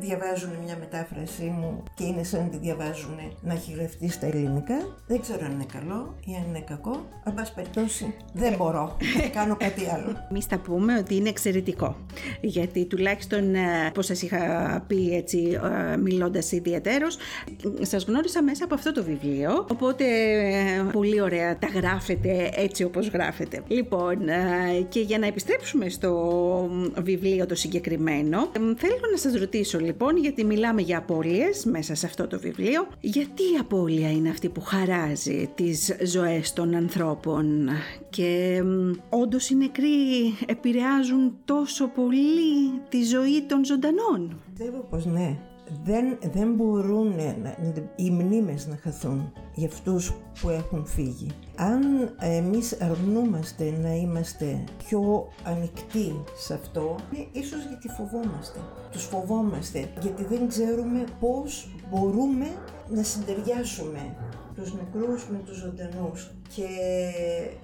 [0.00, 4.74] διαβάζουν μια μετάφραση μου και είναι σαν να τη διαβάζουν να έχει γραφτεί στα ελληνικά.
[5.06, 7.06] Δεν ξέρω αν είναι καλό ή αν είναι κακό.
[7.24, 10.26] Αν πάση περιπτώσει δεν μπορώ να κάνω κάτι άλλο.
[10.30, 11.96] Εμείς θα πούμε ότι είναι εξαιρετικό.
[12.40, 15.60] Γιατί τουλάχιστον, ε, πώ σας είχα πει έτσι,
[15.92, 17.06] ε, μιλώντας ιδιαίτερω,
[17.80, 19.66] σας γνώρισα μέσα από αυτό το βιβλίο.
[19.70, 21.29] Οπότε ε, πολύ ωραία
[21.60, 23.62] τα γράφετε έτσι όπως γράφετε.
[23.68, 24.18] Λοιπόν,
[24.88, 26.70] και για να επιστρέψουμε στο
[27.02, 32.26] βιβλίο το συγκεκριμένο, θέλω να σας ρωτήσω λοιπόν, γιατί μιλάμε για απώλειες μέσα σε αυτό
[32.26, 37.68] το βιβλίο, γιατί η απώλεια είναι αυτή που χαράζει τις ζωές των ανθρώπων;
[38.10, 38.62] Και
[39.08, 39.88] όντως οι νεκροί
[40.46, 45.38] επηρεάζουν τόσο πολύ τη ζωή των ζωντανών; Πιστεύω πως ναι.
[45.84, 47.12] Δεν, δεν μπορούν
[47.96, 51.30] οι μνήμες να χαθούν για αυτούς που έχουν φύγει.
[51.56, 51.82] Αν
[52.18, 58.58] εμείς αρνούμαστε να είμαστε πιο ανοιχτοί σε αυτό, είναι ίσως γιατί φοβόμαστε.
[58.90, 62.46] Τους φοβόμαστε γιατί δεν ξέρουμε πώς μπορούμε
[62.88, 64.16] να συντεριάσουμε
[64.54, 66.66] τους νεκρούς με τους ζωντανούς και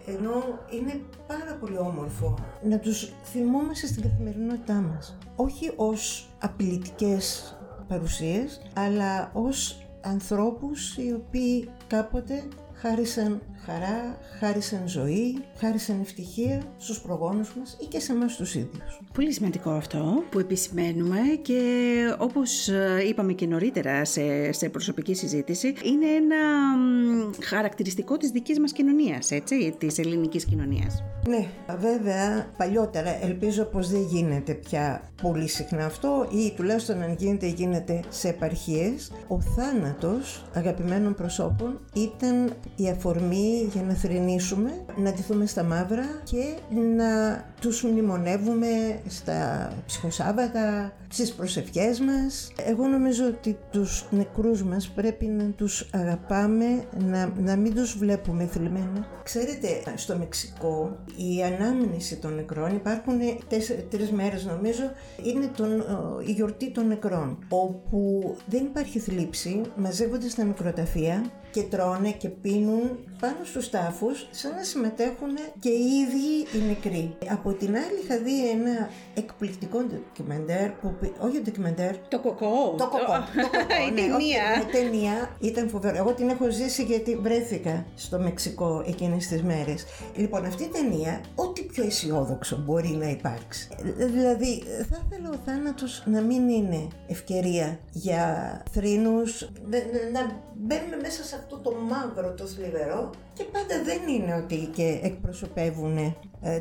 [0.07, 7.56] ενώ είναι πάρα πολύ όμορφο να τους θυμόμαστε στην καθημερινότητά μας όχι ως απειλητικές
[7.88, 17.55] παρουσίες αλλά ως ανθρώπους οι οποίοι κάποτε χάρισαν χαρά, χάρισαν ζωή, χάρισαν ευτυχία στους προγόνους
[17.55, 19.01] μας ή και σε εμάς τους ίδιους.
[19.12, 21.62] Πολύ σημαντικό αυτό που επισημαίνουμε και
[22.18, 26.37] όπως ε, είπαμε και νωρίτερα σε, σε προσωπική συζήτηση είναι ένα
[27.42, 31.03] χαρακτηριστικό της δικής μας κοινωνίας, έτσι, της ελληνικής κοινωνίας.
[31.29, 31.46] Ναι,
[31.79, 38.01] βέβαια παλιότερα ελπίζω πως δεν γίνεται πια πολύ συχνά αυτό ή τουλάχιστον αν γίνεται γίνεται
[38.09, 39.12] σε επαρχίες.
[39.29, 46.55] Ο θάνατος αγαπημένων προσώπων ήταν η αφορμή για να θρηνήσουμε, να ντυθούμε στα μαύρα και
[46.96, 52.53] να τους μνημονεύουμε στα ψυχοσάββατα, στις προσευχές μας.
[52.66, 58.47] Εγώ νομίζω ότι τους νεκρούς μας πρέπει να τους αγαπάμε, να, να μην τους βλέπουμε
[58.47, 59.07] θλιμμένα.
[59.23, 64.83] Ξέρετε, στο Μεξικό η ανάμνηση των νεκρών υπάρχουν τέσσερι, τρεις μέρες νομίζω,
[65.25, 65.85] είναι τον,
[66.27, 72.99] η γιορτή των νεκρών, όπου δεν υπάρχει θλίψη, μαζεύονται στα μικροταφεία και τρώνε και πίνουν
[73.20, 77.16] πάνω στους τάφους σαν να συμμετέχουν και οι ίδιοι οι νεκροί.
[77.31, 81.96] Από την άλλη είχα δει ένα εκπληκτικό ντοκιμαντέρ, που, όχι ντοκιμαντέρ.
[81.96, 82.74] Το κοκό.
[82.79, 83.24] Το κοκό.
[83.42, 84.44] Το κοκό η ναι, ταινία.
[84.68, 85.96] η ταινία ήταν φοβερό.
[85.96, 89.85] Εγώ την έχω ζήσει γιατί βρέθηκα στο Μεξικό εκείνες τις μέρες.
[90.14, 93.68] Λοιπόν αυτή η ταινία, ό,τι πιο αισιόδοξο μπορεί να υπάρξει.
[93.96, 99.48] Δηλαδή θα ήθελα ο θάνατος να μην είναι ευκαιρία για θρήνους,
[100.12, 105.01] να μπαίνουμε μέσα σε αυτό το μαύρο, το θλιβερό και πάντα δεν είναι ότι και
[105.03, 106.14] εκπροσωπεύουν ε,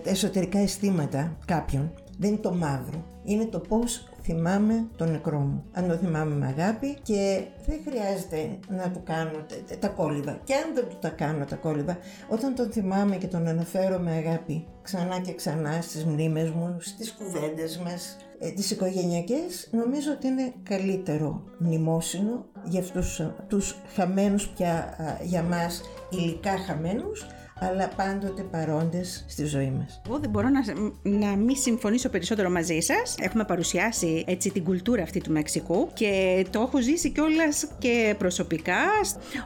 [0.03, 1.91] εσωτερικά αισθήματα κάποιων.
[2.17, 3.03] Δεν είναι το μαύρο.
[3.23, 5.63] Είναι το πώς θυμάμαι τον νεκρό μου.
[5.73, 9.45] Αν το θυμάμαι με αγάπη και δεν χρειάζεται να του κάνω
[9.79, 10.39] τα κόλληβα.
[10.43, 11.97] Και αν δεν του τα κάνω τα κόλληβα,
[12.29, 17.11] όταν τον θυμάμαι και τον αναφέρω με αγάπη ξανά και ξανά στις μνήμες μου, στις
[17.11, 24.97] κουβέντες μας, ε, τις οικογενειακές, νομίζω ότι είναι καλύτερο μνημόσυνο για αυτούς τους χαμένους πια
[25.23, 27.25] για μας υλικά χαμένους,
[27.59, 30.01] αλλά πάντοτε παρόντες στη ζωή μας.
[30.07, 30.61] Εγώ δεν μπορώ να,
[31.09, 33.15] να μην συμφωνήσω περισσότερο μαζί σας.
[33.19, 38.83] Έχουμε παρουσιάσει έτσι την κουλτούρα αυτή του Μεξικού και το έχω ζήσει κιόλας και προσωπικά,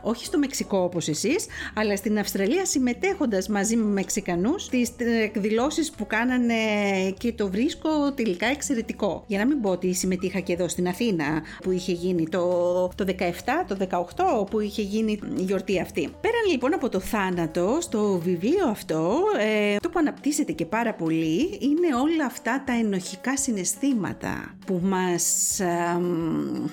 [0.01, 1.45] όχι στο Μεξικό όπως εσείς,
[1.75, 4.91] αλλά στην Αυστραλία συμμετέχοντας μαζί με Μεξικανούς στις
[5.23, 6.55] εκδηλώσεις που κάνανε
[7.17, 9.23] και το βρίσκω τελικά εξαιρετικό.
[9.27, 11.25] Για να μην πω ότι συμμετείχα και εδώ στην Αθήνα
[11.63, 12.47] που είχε γίνει το,
[12.95, 13.21] το 17,
[13.67, 13.77] το
[14.43, 16.01] 18 που είχε γίνει η γιορτή αυτή.
[16.21, 20.93] Πέραν λοιπόν από το θάνατο, στο το βιβλίο αυτό, ε, το που αναπτύσσεται και πάρα
[20.93, 26.01] πολύ, είναι όλα αυτά τα ενοχικά συναισθήματα που μας ε,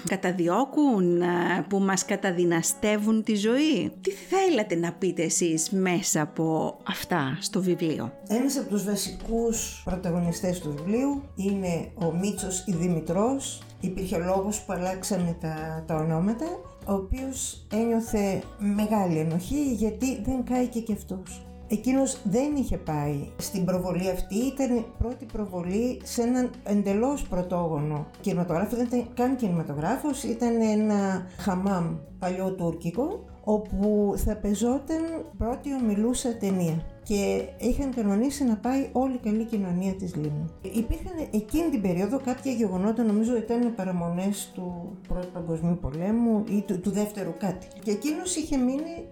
[0.08, 1.22] καταδιώκουν,
[1.68, 3.92] που μας καταδυναστεύουν τη ζωή.
[4.00, 10.58] Τι θέλατε να πείτε εσείς μέσα από αυτά στο βιβλίο; Ένας από τους βασικούς πρωταγωνιστές
[10.58, 13.62] του βιβλίου είναι ο Μίτσος η Δημητρός.
[13.80, 16.46] Υπήρχε λόγος που αλλάξαμε τα, τα ονόματα
[16.86, 21.46] ο οποίος ένιωθε μεγάλη ενοχή γιατί δεν κάηκε και αυτός.
[21.68, 28.76] Εκείνος δεν είχε πάει στην προβολή αυτή, ήταν πρώτη προβολή σε έναν εντελώς πρωτόγονο κινηματογράφο,
[28.76, 35.02] δεν ήταν καν κινηματογράφος, ήταν ένα χαμάμ παλιό τουρκικό, όπου θα πεζόταν
[35.38, 40.50] πρώτη ομιλούσα ταινία και είχαν κανονίσει να πάει όλη η καλή κοινωνία της Λίμνου.
[40.62, 46.80] Υπήρχαν εκείνη την περίοδο κάποια γεγονότα, νομίζω ήταν παραμονές του Πρώτου Παγκοσμίου Πολέμου ή του,
[46.80, 47.66] του Δεύτερου κάτι.
[47.82, 49.04] Και εκείνος είχε μείνει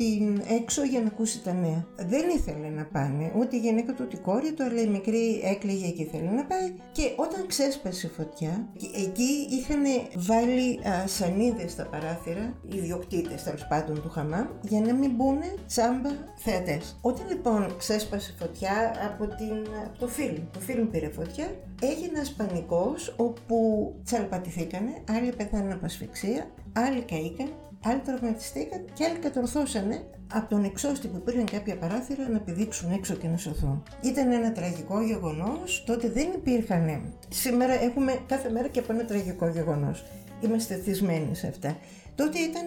[0.00, 1.86] την έξω για να ακούσει τα νέα.
[1.96, 5.40] Δεν ήθελε να πάνε, ούτε η γυναίκα του, ούτε η κόρη του, αλλά η μικρή
[5.44, 6.72] έκλαιγε και ήθελε να πάει.
[6.92, 8.68] Και όταν ξέσπασε φωτιά,
[9.04, 9.82] εκεί είχαν
[10.16, 16.10] βάλει σανίδες στα παράθυρα, οι ιδιοκτήτες τέλος πάντων του χαμάμ, για να μην μπουν τσάμπα
[16.36, 16.98] θεατές.
[17.00, 21.46] Όταν λοιπόν ξέσπασε φωτιά από, την, από το φιλμ, το φιλμ πήρε φωτιά,
[21.82, 23.56] έγινε ένας πανικός όπου
[24.04, 27.48] τσαλπατηθήκανε, άλλοι πέθαναν από ασφυξία, άλλοι καήκαν
[27.84, 33.14] άλλοι τραυματιστήκαν και άλλοι κατορθώσανε από τον εξώστη που υπήρχαν κάποια παράθυρα να πηδήξουν έξω
[33.14, 33.82] και να σωθούν.
[34.00, 35.84] Ήταν ένα τραγικό γεγονός.
[35.86, 37.14] Τότε δεν υπήρχαν.
[37.28, 40.04] Σήμερα έχουμε κάθε μέρα και από ένα τραγικό γεγονός.
[40.40, 41.76] Είμαστε θυσμένοι σε αυτά.
[42.20, 42.64] Τότε ήταν,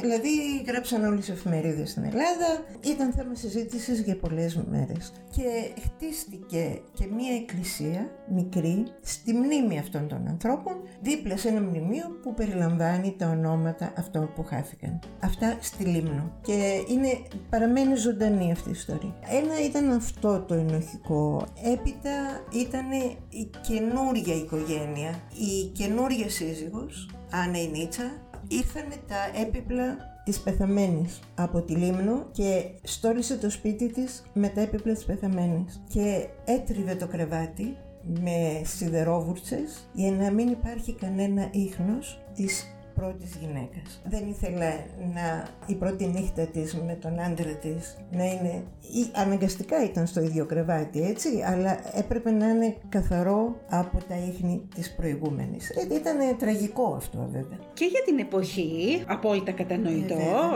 [0.00, 0.28] δηλαδή
[0.66, 5.12] γράψαν όλες οι εφημερίδες στην Ελλάδα, ήταν θέμα συζήτησης για πολλές μέρες.
[5.30, 12.18] Και χτίστηκε και μία εκκλησία μικρή στη μνήμη αυτών των ανθρώπων, δίπλα σε ένα μνημείο
[12.22, 14.98] που περιλαμβάνει τα ονόματα αυτών που χάθηκαν.
[15.20, 16.32] Αυτά στη Λίμνο.
[16.42, 17.08] Και είναι,
[17.50, 19.14] παραμένει ζωντανή αυτή η ιστορία.
[19.30, 21.46] Ένα ήταν αυτό το ενοχικό.
[21.72, 22.90] Έπειτα ήταν
[23.28, 28.10] η καινούρια οικογένεια, η καινούρια σύζυγος, Άννα η Νίτσα,
[28.48, 34.60] ήρθαν τα έπιπλα της πεθαμένης από τη Λίμνο και στόλισε το σπίτι της με τα
[34.60, 35.82] έπιπλα της πεθαμένης.
[35.88, 44.00] Και έτριβε το κρεβάτι με σιδερόβουρτσες για να μην υπάρχει κανένα ίχνος της πρώτης γυναίκας.
[44.04, 44.72] Δεν ήθελε
[45.14, 50.20] να η πρώτη νύχτα της με τον άντρα της να είναι, ή αναγκαστικά ήταν στο
[50.20, 55.70] ίδιο κρεβάτι έτσι, αλλά έπρεπε να είναι καθαρό από τα ίχνη της προηγούμενης.
[55.70, 57.58] Ε, ήταν τραγικό αυτό βέβαια.
[57.74, 60.14] Και για την εποχή, απόλυτα κατανοητό,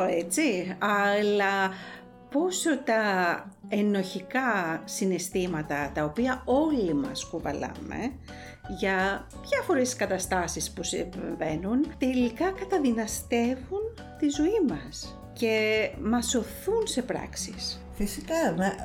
[0.09, 1.70] ε, έτσι, αλλά
[2.30, 3.02] πόσο τα
[3.68, 8.12] ενοχικά συναισθήματα τα οποία όλοι μας κουβαλάμε
[8.78, 13.80] για διάφορες καταστάσεις που συμβαίνουν τελικά καταδυναστεύουν
[14.18, 17.84] τη ζωή μας και μας οθούν σε πράξεις.
[17.92, 18.34] Φυσικά,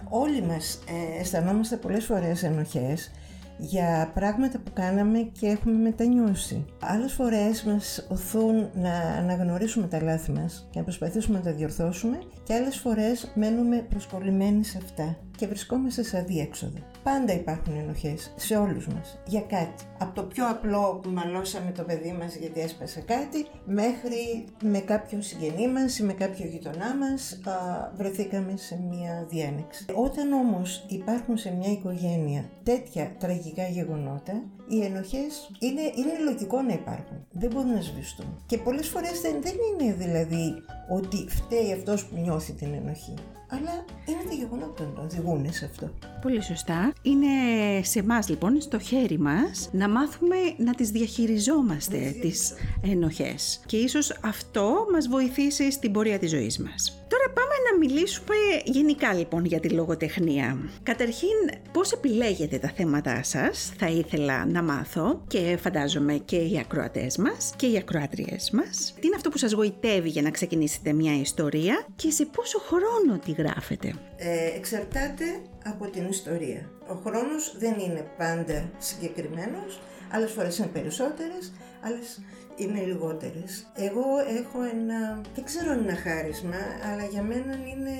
[0.09, 3.11] όλοι μας ε, αισθανόμαστε πολλές φορές ενοχές
[3.57, 6.65] για πράγματα που κάναμε και έχουμε μετανιώσει.
[6.79, 12.19] Άλλες φορές μας οθούν να αναγνωρίσουμε τα λάθη μας και να προσπαθήσουμε να τα διορθώσουμε
[12.43, 16.77] και άλλες φορές μένουμε προσκολλημένοι σε αυτά και βρισκόμαστε σε αδίέξοδο.
[17.03, 19.83] Πάντα υπάρχουν ενοχές σε όλους μας για κάτι.
[19.99, 25.21] Από το πιο απλό που μαλώσαμε το παιδί μας γιατί έσπασε κάτι μέχρι με κάποιον
[25.21, 27.39] συγγενή μας ή με κάποιο γειτονά μας
[27.95, 29.85] βρεθήκαμε σε μια διένεξη.
[29.95, 36.73] Όταν όμως υπάρχουν σε μια οικογένεια τέτοια τραγικά γεγονότα οι ενοχές είναι, είναι λογικό να
[36.73, 37.25] υπάρχουν.
[37.31, 38.43] Δεν μπορούν να σβηστούν.
[38.45, 40.53] Και πολλές φορές δεν, δεν είναι δηλαδή
[40.89, 43.13] ότι φταίει αυτός που νιώθει την ενοχή
[43.49, 45.89] αλλά είναι τα γεγονότα που οδηγούν σε αυτό.
[46.21, 46.93] Πολύ σωστά.
[47.01, 47.27] Είναι
[47.81, 53.61] σε εμάς λοιπόν, στο χέρι μας, να μάθουμε να τις διαχειριζόμαστε τις ενοχές.
[53.65, 57.05] Και ίσως αυτό μας βοηθήσει στην πορεία της ζωής μας.
[57.07, 60.57] Τώρα πάμε να μιλήσουμε γενικά λοιπόν για τη λογοτεχνία.
[60.83, 61.37] Καταρχήν,
[61.71, 67.53] πώς επιλέγετε τα θέματα σας, θα ήθελα να μάθω και φαντάζομαι και οι ακροατές μας
[67.55, 68.93] και οι ακροάτριές μας.
[68.99, 73.19] Τι είναι αυτό που σας γοητεύει για να ξεκινήσετε μια ιστορία και σε πόσο χρόνο
[73.25, 75.25] τη γράφετε; Ε, εξαρτάται
[75.63, 76.69] από την ιστορία.
[76.87, 82.21] Ο χρόνος δεν είναι πάντα συγκεκριμένος, άλλες φορές είναι περισσότερες, άλλες
[82.55, 83.67] είναι λιγότερες.
[83.75, 84.05] Εγώ
[84.39, 87.93] έχω ένα, δεν ξέρω αν είναι ένα χάρισμα, αλλά για μένα είναι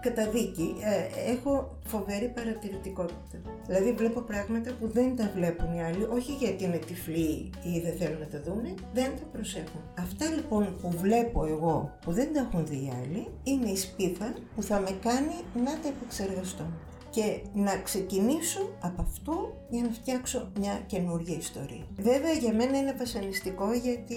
[0.00, 0.74] καταδίκη.
[0.80, 3.38] Ε, έχω φοβερή παρατηρητικότητα.
[3.66, 7.96] Δηλαδή βλέπω πράγματα που δεν τα βλέπουν οι άλλοι, όχι γιατί είναι τυφλοί ή δεν
[7.98, 9.80] θέλουν να τα δούνε, δεν τα προσέχουν.
[9.98, 14.34] Αυτά λοιπόν που βλέπω εγώ, που δεν τα έχουν δει οι άλλοι, είναι η σπίθα
[14.54, 16.64] που θα με κάνει να τα επεξεργαστώ
[17.12, 21.86] και να ξεκινήσω από αυτό για να φτιάξω μια καινούργια ιστορία.
[21.96, 24.16] Βέβαια για μένα είναι βασανιστικό γιατί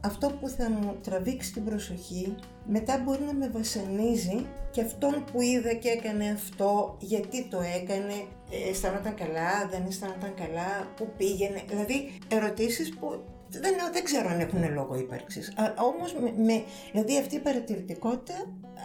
[0.00, 2.34] αυτό που θα μου τραβήξει την προσοχή
[2.66, 8.14] μετά μπορεί να με βασανίζει και αυτόν που είδα και έκανε αυτό, γιατί το έκανε,
[8.50, 14.40] ε, αισθάνονταν καλά, δεν αισθάνονταν καλά, πού πήγαινε, δηλαδή ερωτήσεις που δεν, δεν ξέρω αν
[14.40, 15.52] έχουν λόγο ύπαρξης.
[15.94, 18.34] Όμως, με, δηλαδή αυτή η παρατηρητικότητα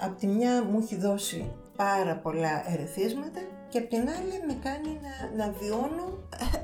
[0.03, 4.99] από τη μια μου έχει δώσει πάρα πολλά ερεθίσματα και απ' την άλλη με κάνει
[5.01, 6.17] να, να βιώνω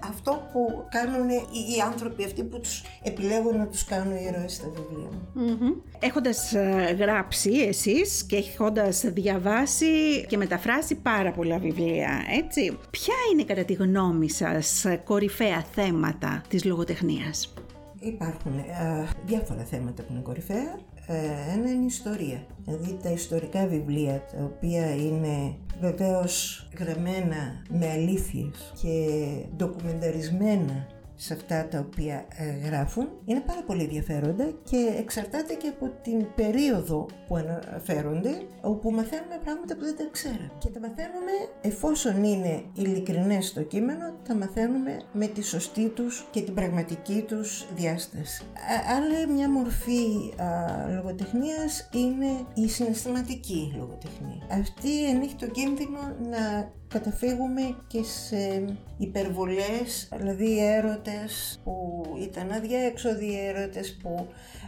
[0.10, 4.68] αυτό που κάνουν οι, άνθρωποι αυτοί που τους επιλέγουν να τους κάνουν οι ήρωες στα
[4.70, 5.84] βιβλία μου.
[6.00, 13.44] Έχοντας ε, γράψει εσείς και έχοντας διαβάσει και μεταφράσει πάρα πολλά βιβλία, έτσι, ποια είναι
[13.44, 17.54] κατά τη γνώμη σας κορυφαία θέματα της λογοτεχνίας;
[18.00, 20.80] Υπάρχουν ε, διάφορα θέματα που είναι κορυφαία.
[21.12, 22.46] Ε, ένα είναι η ιστορία.
[22.66, 29.08] Δηλαδή τα ιστορικά βιβλία τα οποία είναι βεβαίως γραμμένα με αλήθειες και
[29.56, 30.88] ντοκουμενταρισμένα
[31.24, 36.26] σε αυτά τα οποία ε, γράφουν είναι πάρα πολύ ενδιαφέροντα και εξαρτάται και από την
[36.36, 38.30] περίοδο που αναφέρονται
[38.62, 41.32] όπου μαθαίνουμε πράγματα που δεν τα ξέραμε και τα μαθαίνουμε
[41.62, 47.68] εφόσον είναι ειλικρινές στο κείμενο τα μαθαίνουμε με τη σωστή τους και την πραγματική τους
[47.76, 48.44] διάσταση.
[48.98, 50.46] Άλλη μια μορφή α,
[50.96, 54.48] λογοτεχνίας είναι η συναισθηματική λογοτεχνία.
[54.52, 58.66] Αυτή ενέχει το κίνδυνο να καταφύγουμε και σε
[58.98, 64.28] υπερβολές, δηλαδή έρωτες που ήταν αδιέξοδοι, έρωτες που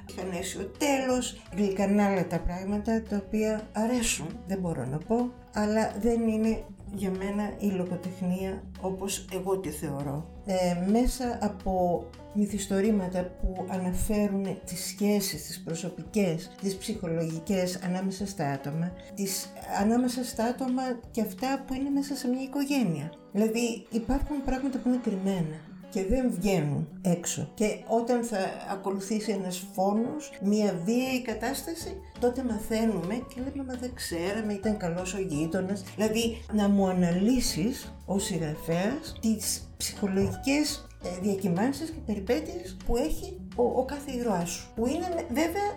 [0.09, 0.29] είχαν
[0.62, 6.27] ο τέλος, γλυκανά άλλα τα πράγματα τα οποία αρέσουν, δεν μπορώ να πω, αλλά δεν
[6.27, 6.63] είναι
[6.95, 10.27] για μένα η λογοτεχνία όπως εγώ τη θεωρώ.
[10.45, 12.03] Ε, μέσα από
[12.34, 20.44] μυθιστορήματα που αναφέρουν τις σχέσεις, τις προσωπικές, τις ψυχολογικές ανάμεσα στα άτομα, τις, ανάμεσα στα
[20.44, 23.12] άτομα και αυτά που είναι μέσα σε μια οικογένεια.
[23.31, 27.50] Δηλαδή υπάρχουν πράγματα που είναι κρυμμένα και δεν βγαίνουν έξω.
[27.54, 28.37] Και όταν θα
[28.71, 35.13] ακολουθήσει ένας φόνος, μια βίαιη κατάσταση, τότε μαθαίνουμε και λέμε μα δεν ξέραμε, ήταν καλός
[35.13, 35.83] ο γείτονας.
[35.96, 43.63] Δηλαδή να μου αναλύσεις ως συγγραφέας τις ψυχολογικές ε, διακυμάνσεις και περιπέτειες που έχει ο,
[43.63, 44.67] ο κάθε ήρωάς σου.
[44.75, 45.67] Που είναι βέβαια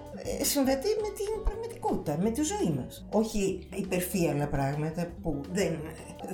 [0.40, 3.06] ε, συμβατή με την πραγματικότητα πραγματικότητα, με τη ζωή μας.
[3.10, 5.78] Όχι υπερφύαλα πράγματα που δεν,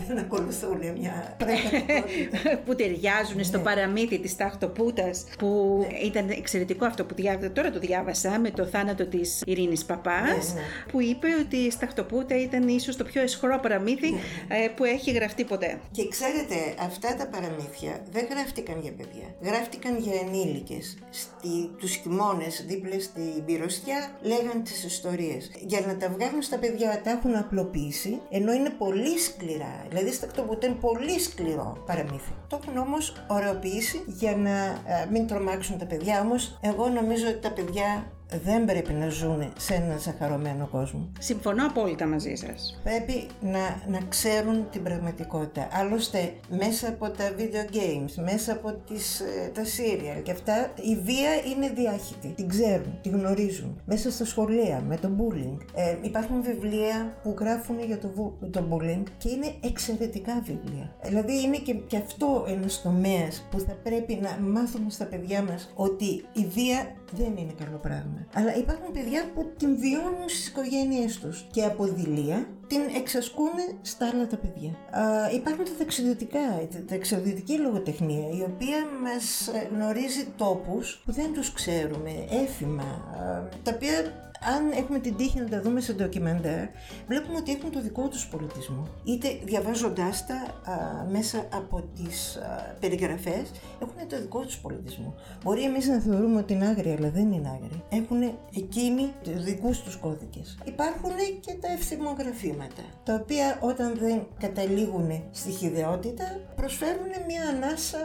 [0.06, 2.58] δεν ακολουθούν μια πραγματικότητα.
[2.64, 3.62] που ταιριάζουν στο Ναι.
[3.64, 5.98] παραμύθι της Ταχτοπούτας που Ναι.
[5.98, 10.60] ήταν εξαιρετικό αυτό που διάβασα, τώρα το διάβασα με το θάνατο της Ειρήνης Παπάς Ναι,
[10.60, 10.66] ναι.
[10.92, 14.18] που είπε ότι η Σταχτοπούτα ήταν ίσως το πιο εσχρό παραμύθι Ναι,
[14.48, 15.80] ε, που έχει γραφτεί ποτέ.
[15.90, 19.34] Και ξέρετε, αυτά τα παραμύθια δεν γράφτηκαν για παιδιά.
[19.40, 20.96] Γράφτηκαν για ενήλικες.
[21.10, 25.50] Στη, τους χειμώνες δίπλα στην πυροσιά λέγαν τις ιστορίες.
[25.60, 29.71] Για να τα βγάλουν στα παιδιά τα έχουν απλοποιήσει, ενώ είναι πολύ σκληρά.
[29.88, 32.32] Δηλαδή στα κτοπούτα είναι πολύ σκληρό παραμύθι.
[32.48, 36.20] Το έχουν όμως ωραιοποιήσει για να ε, μην τρομάξουν τα παιδιά.
[36.20, 38.06] Όμως εγώ νομίζω ότι τα παιδιά
[38.44, 41.08] δεν πρέπει να ζουν σε έναν ζαχαρωμένο κόσμο.
[41.18, 42.80] Συμφωνώ απόλυτα μαζί σας.
[42.82, 43.58] Πρέπει να,
[43.88, 45.68] να ξέρουν την πραγματικότητα.
[45.72, 50.96] Άλλωστε, μέσα από τα video games, μέσα από τις, ε, τα serial και αυτά, η
[50.96, 52.28] βία είναι διάχυτη.
[52.28, 53.80] Την ξέρουν, την γνωρίζουν.
[53.84, 55.56] Μέσα στα σχολεία, με το bullying.
[55.74, 60.94] Ε, υπάρχουν βιβλία που γράφουν για το, βου- το bullying και είναι εξαιρετικά βιβλία.
[61.02, 65.72] Δηλαδή, είναι και, και αυτό ένας τομέας που θα πρέπει να μάθουμε στα παιδιά μας
[65.74, 68.21] ότι η βία δεν είναι καλό πράγμα.
[68.34, 73.50] Αλλά υπάρχουν παιδιά που την βιώνουν στις οικογένειές τους και από δειλία την εξασκούν
[73.82, 74.70] στα άλλα τα παιδιά.
[75.02, 76.38] Α, υπάρχουν τα ταξιδιωτικά,
[76.72, 83.48] τα ταξιδιωτική λογοτεχνία, η οποία μας ε, γνωρίζει τόπους που δεν τους ξέρουμε, έθιμα, α,
[83.62, 86.66] τα οποία αν έχουμε την τύχη να τα δούμε σε ντοκιμαντέρ,
[87.06, 88.88] βλέπουμε ότι έχουν το δικό τους πολιτισμό.
[89.04, 90.34] Είτε διαβάζοντάς τα
[90.72, 93.50] α, μέσα από τις α, περιγραφές,
[93.82, 95.14] έχουν το δικό τους πολιτισμό.
[95.44, 97.82] Μπορεί εμείς να θεωρούμε ότι είναι άγρια, αλλά δεν είναι άγρια.
[97.88, 98.22] Έχουν
[98.56, 100.58] εκείνοι τους δικούς τους κώδικες.
[100.64, 106.24] Υπάρχουν και τα ευθυμογραφήματα, τα οποία όταν δεν καταλήγουν στη χειδαιότητα,
[106.56, 107.98] προσφέρουν μια ανάσα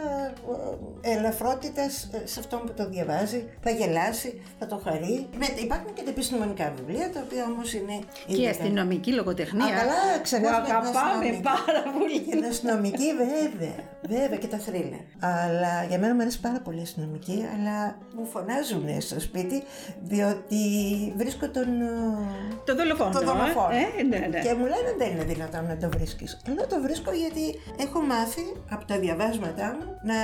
[1.02, 5.26] ε, ελαφρότητας ε, σε αυτόν που το διαβάζει, θα γελάσει, θα το χαρεί.
[5.38, 7.96] Με- υπάρχουν και τα επιστημονικά βιβλία, τα οποία όμως είναι...
[8.26, 8.50] Και η ειδικά.
[8.50, 9.64] αστυνομική λογοτεχνία.
[9.64, 11.42] Α, καλά, που ξεχάσαμε την αγαπάμε αστυνομική.
[11.42, 12.18] πάρα πολύ.
[12.18, 13.76] Και την αστυνομική, βέβαια.
[14.14, 15.00] Βέβαια και τα θρύλα.
[15.32, 17.76] Αλλά για μένα μου αρέσει πάρα πολύ η αστυνομική, αλλά
[18.16, 19.62] μου φωνάζουν στο σπίτι,
[20.02, 20.60] διότι
[21.16, 21.68] βρίσκω τον.
[21.80, 21.90] ε,
[22.64, 23.10] Το δολοφόνο.
[23.10, 23.74] Το δολοφόνο.
[23.98, 24.38] Ε, ναι, ναι.
[24.44, 26.40] Και μου λένε δεν είναι δυνατόν να το βρίσκεις.
[26.48, 27.44] Αλλά το βρίσκω γιατί
[27.84, 30.14] έχω μάθει από τα διαβάσματά μου να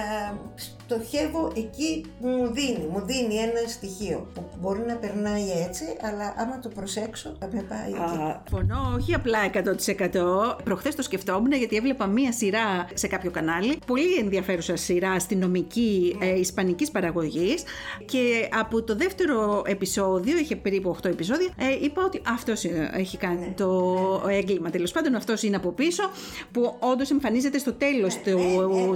[0.54, 2.86] στοχεύω εκεί που μου δίνει.
[2.92, 7.62] Μου δίνει ένα στοιχείο που μπορεί να περνάει έτσι, αλλά άμα το προσέξω θα με
[7.62, 8.22] πάει εκεί.
[8.22, 10.62] Α, Φωνώ όχι απλά 100%.
[10.64, 13.78] Προχθές το σκεφτόμουν γιατί έβλεπα μία σειρά σε κάποιο κανάλι.
[13.86, 17.62] Πολύ ενδιαφέρουσα σειρά αστυνομική ε, ισπανικής παραγωγής.
[18.04, 23.54] Και από το δεύτερο επεισόδιο, είχε περίπου 8 επεισόδια, ε, είπα ότι αυτός έχει κάνει
[23.56, 23.96] το
[24.28, 24.70] έγκλημα.
[24.70, 26.02] Τέλος πάντων, αυτός είναι από πίσω,
[26.52, 28.38] που όντως εμφανίζεται στο τέλος του,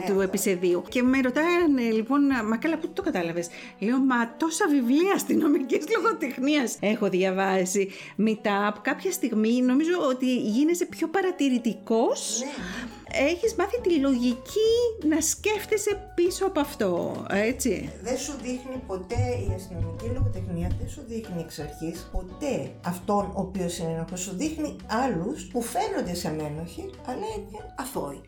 [0.07, 0.83] του επεισοδίου.
[0.89, 6.79] Και με ρωτάνε λοιπόν, μα καλά, πού το κατάλαβες; Λέω, μα τόσα βιβλία αστυνομική λογοτεχνίας
[6.89, 7.91] έχω διαβάσει.
[8.17, 12.43] Μετά από κάποια στιγμή νομίζω ότι γίνεσαι πιο παρατηρητικός.
[13.13, 14.71] Έχεις μάθει τη λογική
[15.09, 21.03] να σκέφτεσαι πίσω από αυτό, έτσι; Δεν σου δείχνει ποτέ η αστυνομική λογοτεχνία, δεν σου
[21.09, 24.17] δείχνει εξ αρχής ποτέ αυτόν ο οποίος είναι ένοχο.
[24.17, 28.21] Σου δείχνει άλλους που φαίνονται σαν ένοχοι, αλλά είναι αθώοι.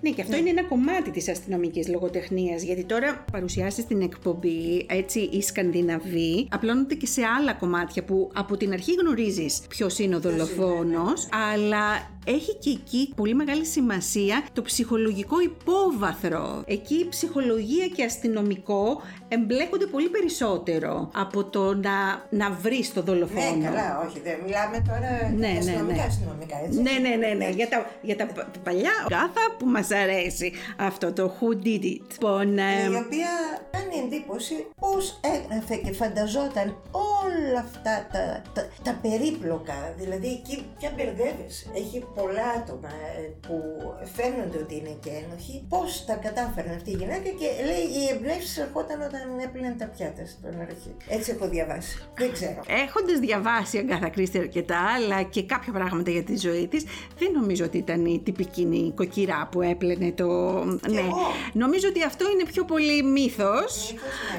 [0.00, 5.20] Ναι, και αυτό είναι ένα κομμάτι της αστυνομικής λογοτεχνίας, γιατί τώρα παρουσιάσεις την εκπομπή, έτσι,
[5.20, 10.20] οι Σκανδιναβοί, απλώνονται και σε άλλα κομμάτια που από την αρχή γνωρίζεις ποιος είναι ο
[10.20, 16.62] δολοφόνος, αλλά έχει και εκεί πολύ μεγάλη σημασία το ψυχολογικό υπόβαθρο.
[16.66, 23.56] Εκεί η ψυχολογία και αστυνομικό εμπλέκονται πολύ περισσότερο από το να, να βρεις το δολοφόνο.
[23.56, 26.02] Ναι, καλά, όχι, δεν μιλάμε τώρα Ναι, ναι, αστυνομικά, ναι.
[26.02, 26.80] αστυνομικά, έτσι.
[26.82, 27.48] Ναι, ναι, ναι, ναι.
[27.50, 32.00] Για τα, για τα πα- παλιά γάθα που μας αρέσει αυτό το Who Did It.
[32.12, 33.30] Λοιπόν, ε, η οποία
[33.70, 39.94] κάνει εντύπωση πώς έγραφε και φανταζόταν όλα αυτά τα, τα, τα περίπλοκα.
[39.98, 41.66] Δηλαδή εκεί πια μπερδεύεσαι.
[41.74, 43.56] Έχει πολλά άτομα ε, που
[44.16, 45.54] φαίνονται ότι είναι και ένοχοι.
[45.68, 50.24] Πώς τα κατάφεραν αυτή η γυναίκα και λέει οι εμπνεύσεις ερχόταν όταν έπλαινε τα πιάτα
[50.26, 50.92] στον αρχή.
[51.08, 51.92] Έτσι έχω διαβάσει.
[52.20, 52.60] Δεν ξέρω.
[52.84, 56.84] Έχοντας διαβάσει Αγκάθα Κρίστη αρκετά, αλλά και κάποια πράγματα για τη ζωή της,
[57.18, 60.26] δεν νομίζω ότι ήταν η τυπική νοικοκυρά που έπλαινε το...
[60.64, 61.00] ναι.
[61.00, 61.16] εγώ.
[61.52, 63.92] Νομίζω ότι αυτό είναι πιο πολύ μύθος.
[63.92, 63.94] Μήπως,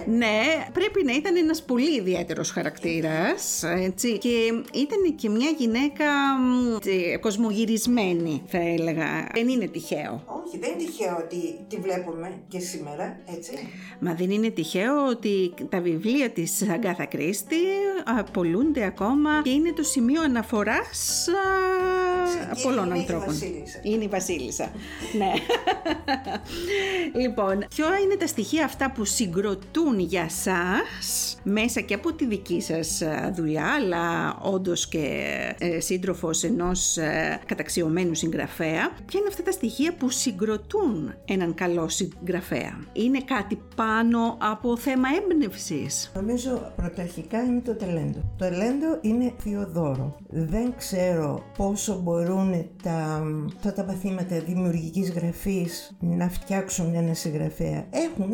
[0.05, 4.29] Ναι, πρέπει να ήταν ένας πολύ ιδιαίτερος χαρακτήρας, έτσι, και
[4.73, 6.05] ήταν και μια γυναίκα
[6.39, 6.77] μ,
[7.65, 9.29] τσι, κοσμογυρισμένη, θα έλεγα.
[9.33, 10.23] Δεν είναι τυχαίο.
[10.25, 13.51] Όχι, δεν είναι τυχαίο ότι τη βλέπουμε και σήμερα, έτσι.
[13.99, 17.55] Μα δεν είναι τυχαίο ότι τα βιβλία της Αγκάθα Κρίστη
[18.17, 21.27] απολούνται ακόμα και είναι το σημείο αναφοράς
[22.51, 23.35] α, πολλών ανθρώπων.
[23.83, 24.71] Είναι η Βασίλισσα.
[25.17, 25.31] ναι.
[27.21, 32.61] λοιπόν, ποια είναι τα στοιχεία αυτά που συγκροτούν για σας μέσα και από τη δική
[32.61, 35.27] σας ε, δουλειά, αλλά όντως και
[35.59, 38.91] ε, σύντροφος ενός ε, καταξιωμένου συγγραφέα.
[39.05, 45.07] Ποια είναι αυτά τα στοιχεία που συγκροτούν έναν καλό συγγραφέα; Είναι κάτι πάνω από θέμα
[45.21, 48.19] έμπνευσης; Νομίζω πρωταρχικά είναι το ταλέντο.
[48.37, 50.15] Το ταλέντο είναι θεοδόρο.
[50.29, 53.23] Δεν ξέρω πόσο μπορούν τα,
[53.61, 57.85] τα, τα παθήματα δημιουργικής γραφής να φτιάξουν ένα συγγραφέα.
[57.89, 58.33] Έχουν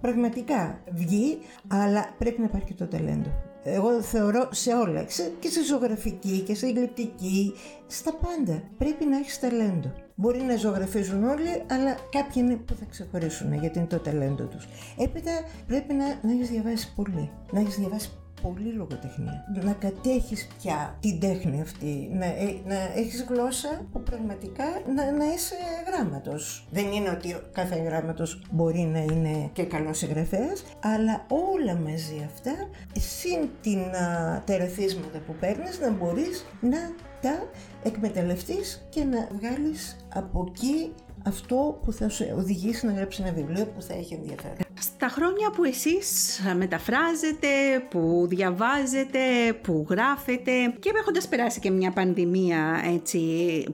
[0.00, 1.38] πραγματικά βγει,
[1.68, 3.51] αλλά πρέπει να υπάρχει και το ταλέντο.
[3.64, 5.04] Εγώ θεωρώ σε όλα,
[5.38, 7.54] και σε ζωγραφική και σε γλυπτική,
[7.86, 8.62] στα πάντα.
[8.78, 9.92] Πρέπει να έχεις ταλέντο.
[10.14, 14.68] Μπορεί να ζωγραφίζουν όλοι, αλλά κάποιοι είναι που θα ξεχωρίσουν γιατί είναι το ταλέντο τους.
[14.98, 15.32] Έπειτα
[15.66, 17.30] πρέπει να, να έχεις διαβάσει πολύ.
[17.52, 18.10] Να έχεις διαβάσει
[18.42, 19.44] πολύ λογοτεχνία.
[19.62, 24.64] Να κατέχεις πια την τέχνη αυτή, να, ε, να έχεις γλώσσα που πραγματικά
[24.94, 25.54] να, να είσαι
[25.86, 26.66] γράμματος.
[26.70, 32.54] Δεν είναι ότι κάθε γράμματος μπορεί να είναι και καλός συγγραφέας, αλλά όλα μαζί αυτά,
[32.92, 36.78] συν την, α, τα ερεθίσματα που παίρνεις, να μπορείς να
[37.20, 37.48] τα
[37.82, 40.92] εκμεταλλευτείς και να βγάλεις από εκεί
[41.26, 44.56] αυτό που θα σου οδηγήσει να γράψεις ένα βιβλίο που θα έχει ενδιαφέρον.
[44.80, 47.48] Στα χρόνια που εσείς μεταφράζετε,
[47.90, 49.18] που διαβάζετε,
[49.62, 53.20] που γράφετε και έχοντας περάσει και μια πανδημία έτσι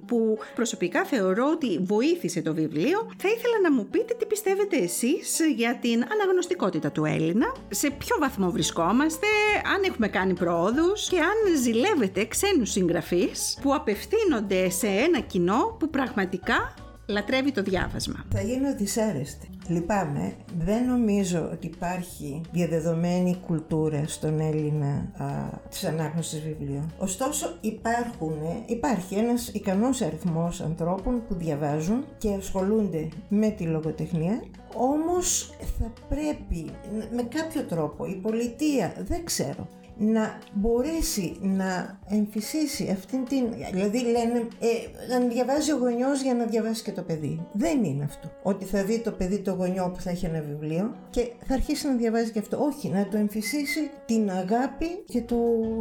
[0.06, 5.40] που προσωπικά θεωρώ ότι βοήθησε το βιβλίο, θα ήθελα να μου πείτε τι πιστεύετε εσείς
[5.56, 9.26] για την αναγνωστικότητα του Έλληνα, σε ποιο βαθμό βρισκόμαστε,
[9.74, 15.90] αν έχουμε κάνει πρόοδους και αν ζηλεύετε ξένους συγγραφείς που απευθύνονται σε ένα κοινό που
[15.90, 16.74] πραγματικά
[17.08, 18.24] λατρεύει το διάβασμα.
[18.34, 19.48] Θα γίνω δυσάρεστη.
[19.68, 20.34] Λυπάμαι.
[20.58, 25.26] Δεν νομίζω ότι υπάρχει διαδεδομένη κουλτούρα στον Έλληνα α,
[25.68, 26.92] της ανάγνωσης βιβλίων.
[26.98, 28.36] Ωστόσο υπάρχουν,
[28.66, 34.42] υπάρχει ένας ικανός αριθμός ανθρώπων που διαβάζουν και ασχολούνται με τη λογοτεχνία
[34.74, 36.70] όμως θα πρέπει
[37.14, 39.68] με κάποιο τρόπο η πολιτεία, δεν ξέρω,
[39.98, 43.44] να μπορέσει να εμφυσίσει αυτήν την...
[43.72, 47.46] Δηλαδή λένε ε, να διαβάζει ο γονιός για να διαβάσει και το παιδί.
[47.52, 48.30] Δεν είναι αυτό.
[48.42, 51.86] Ότι θα δει το παιδί το γονιό που θα έχει ένα βιβλίο και θα αρχίσει
[51.86, 52.64] να διαβάζει και αυτό.
[52.64, 55.36] Όχι, να το εμφυσίσει την αγάπη και το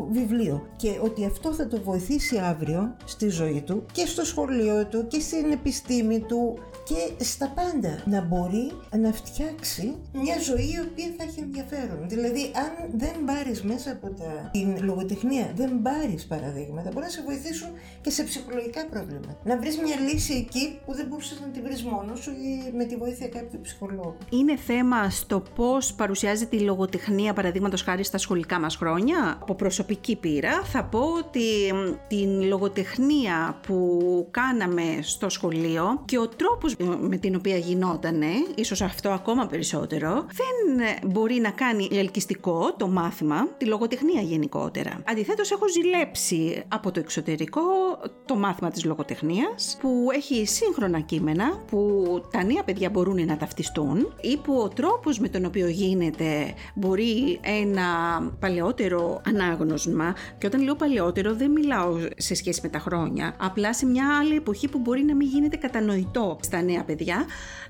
[0.10, 0.68] βιβλίο.
[0.76, 5.20] Και ότι αυτό θα το βοηθήσει αύριο στη ζωή του και στο σχολείο του και
[5.20, 6.58] στην επιστήμη του
[6.88, 12.00] και στα πάντα να μπορεί να φτιάξει μια ζωή η οποία θα έχει ενδιαφέρον.
[12.08, 14.50] Δηλαδή αν δεν πάρεις μέσα από τα...
[14.52, 17.70] την λογοτεχνία, δεν πάρεις παραδείγματα, μπορεί να σε βοηθήσουν
[18.02, 19.38] και σε ψυχολογικά προβλήματα.
[19.44, 22.84] Να βρεις μια λύση εκεί που δεν μπορούσες να την βρεις μόνος σου ή με
[22.84, 24.18] τη βοήθεια κάποιου ψυχολόγου.
[24.30, 30.16] Είναι θέμα στο πώς παρουσιάζεται η λογοτεχνία, παραδείγματος χάρη στα σχολικά μας χρόνια; Από προσωπική
[30.16, 31.74] πείρα θα πω ότι
[32.08, 38.22] την λογοτεχνία που κάναμε στο σχολείο και ο τρόπος με την οποία γινόταν,
[38.56, 45.02] ίσως αυτό ακόμα περισσότερο, δεν μπορεί να κάνει ελκυστικό το μάθημα, τη λογοτεχνία γενικότερα.
[45.10, 47.62] Αντιθέτως έχω ζηλέψει από το εξωτερικό
[48.26, 54.14] το μάθημα της λογοτεχνίας που έχει σύγχρονα κείμενα που τα νέα παιδιά μπορούν να ταυτιστούν
[54.22, 57.86] ή που ο τρόπος με τον οποίο γίνεται μπορεί ένα
[58.40, 63.86] παλαιότερο ανάγνωσμα και όταν λέω παλαιότερο δεν μιλάω σε σχέση με τα χρόνια, απλά σε
[63.86, 67.26] μια άλλη εποχή που μπορεί να μην γίνεται κατανοητό στα νέα παιδιά,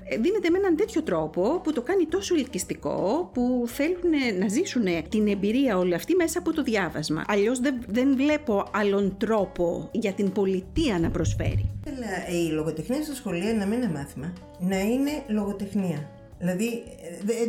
[0.08, 4.84] ε, δίνεται με έναν τέτοιο τρόπο που το κάνει τόσο ελκυστικό που θέλουν να ζήσουν
[5.08, 7.24] την εμπειρία όλη αυτή μέσα από το διάβασμα.
[7.28, 11.70] Αλλιώς δεν, δεν βλέπω άλλον τρόπο για την πολιτεία να προσφέρει.
[11.84, 16.10] Θέλω η λογοτεχνία στα σχολεία να μην είναι μάθημα, να είναι λογοτεχνία.
[16.38, 16.82] Δηλαδή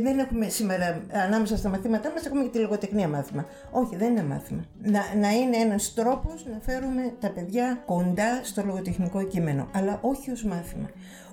[0.01, 3.45] δεν έχουμε σήμερα ανάμεσα στα μαθήματά μας έχουμε και τη λογοτεχνία μάθημα.
[3.71, 4.65] Όχι, δεν είναι μάθημα.
[4.81, 10.31] Να, να είναι ένας τρόπος να φέρουμε τα παιδιά κοντά στο λογοτεχνικό κείμενο, αλλά όχι
[10.31, 10.89] ως μάθημα.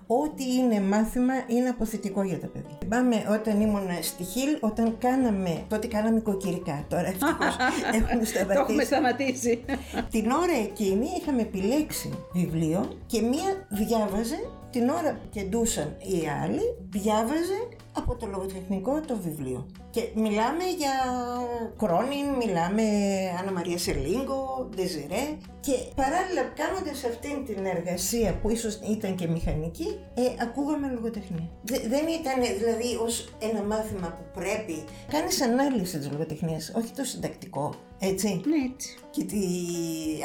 [0.06, 2.78] Ό,τι είναι μάθημα είναι αποθετικό για τα παιδιά.
[2.82, 6.84] Θυμάμαι όταν ήμουν στη Χιλ, όταν κάναμε, τότε κάναμε κοκκυρικά.
[6.88, 7.56] Τώρα ευτυχώς
[7.98, 8.54] έχουμε σταματήσει.
[8.54, 9.64] Το έχουμε σταματήσει.
[10.10, 14.38] Την ώρα εκείνη είχαμε επιλέξει βιβλίο και μία διάβαζε
[14.70, 19.66] την ώρα που κεντούσαν οι άλλοι, διάβαζε από το λογοτεχνικό το βιβλίο.
[19.96, 20.94] Και μιλάμε για
[21.76, 22.82] Κρόνιν, μιλάμε
[23.38, 25.24] Άννα Μαρία Σελίγκο, Ντεζιρέ
[25.60, 31.48] και παράλληλα κάνοντας αυτήν την εργασία που ίσως ήταν και μηχανική, ε, ακούγαμε λογοτεχνία.
[31.64, 37.74] δεν ήταν δηλαδή ως ένα μάθημα που πρέπει, κάνεις ανάλυση της λογοτεχνίας, όχι το συντακτικό.
[37.98, 38.96] Έτσι; Ναι, έτσι.
[39.10, 39.38] Και τι,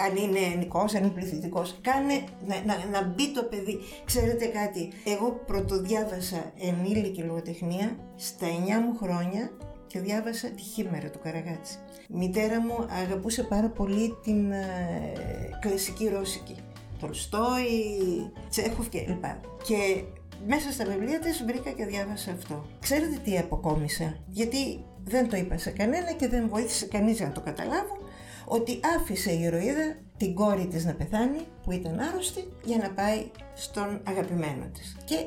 [0.05, 1.75] αν είναι νικός, αν είναι πληθυντικός.
[1.81, 3.79] Κάνε να, να, να μπει το παιδί.
[4.05, 8.49] Ξέρετε κάτι, εγώ πρωτοδιάβασα ενήλικη λογοτεχνία στα 9
[8.85, 9.51] μου χρόνια
[9.91, 11.77] και διάβασα τη Χήμερα του Καραγάτση.
[12.07, 15.13] Η μητέρα μου αγαπούσε πάρα πολύ την ε,
[15.59, 16.55] κλασική ρώσικη.
[16.99, 19.23] Τολστόη, Τσέχοφ κλπ.
[19.63, 20.03] Και
[20.47, 22.65] μέσα στα βιβλία της βρήκα και διάβασα αυτό.
[22.79, 27.41] Ξέρετε τι αποκόμισα, γιατί δεν το είπα σε κανένα και δεν βοήθησε κανείς να το
[27.41, 27.97] καταλάβω,
[28.45, 33.31] ότι άφησε η ηρωίδα την κόρη της να πεθάνει, που ήταν άρρωστη, για να πάει
[33.53, 34.97] στον αγαπημένο της.
[35.05, 35.25] Και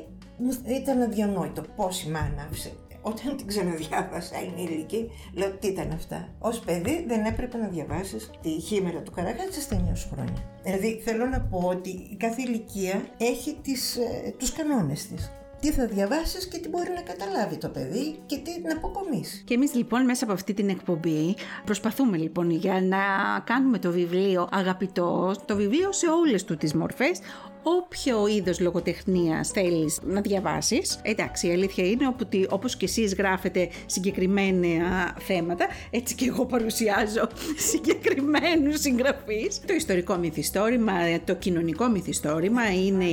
[0.67, 2.71] ήταν αδιανόητο πώς η μάνα άφησε
[3.11, 8.49] όταν την ξαναδιάβασα ενήλικη, λέω τι ήταν αυτά; Ω παιδί δεν έπρεπε να διαβάσεις τη
[8.49, 10.43] χήμερα του Καραγάτση στα 9 χρόνια.
[10.63, 15.71] Δηλαδή θέλω να πω ότι η κάθε ηλικία έχει τις, ε, τους κανόνες της τι
[15.71, 19.43] θα διαβάσεις και τι μπορεί να καταλάβει το παιδί και τι να αποκομίσει.
[19.45, 21.35] Και εμείς λοιπόν μέσα από αυτή την εκπομπή
[21.65, 22.97] προσπαθούμε λοιπόν για να
[23.43, 27.19] κάνουμε το βιβλίο αγαπητό, το βιβλίο σε όλες του τις μορφές,
[27.67, 30.99] όποιο είδος λογοτεχνίας θέλεις να διαβάσεις.
[31.01, 37.27] Εντάξει, η αλήθεια είναι ότι όπως και εσείς γράφετε συγκεκριμένα θέματα, έτσι και εγώ παρουσιάζω
[37.71, 39.61] συγκεκριμένους συγγραφείς.
[39.65, 40.93] Το ιστορικό μυθιστόρημα,
[41.25, 43.05] το κοινωνικό μυθιστόρημα είναι,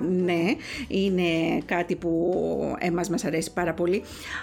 [0.00, 0.42] ναι,
[0.88, 2.32] είναι κάτι που
[2.78, 4.02] εμάς μας αρέσει πάρα πολύ.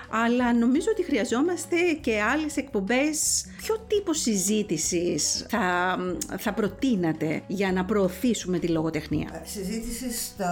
[0.09, 3.45] Αλλά νομίζω ότι χρειαζόμαστε και άλλες εκπομπές.
[3.57, 5.97] Ποιο τύπο συζήτησης θα,
[6.37, 10.45] θα προτείνατε για να προωθήσουμε τη λογοτεχνία; Συζήτηση στο,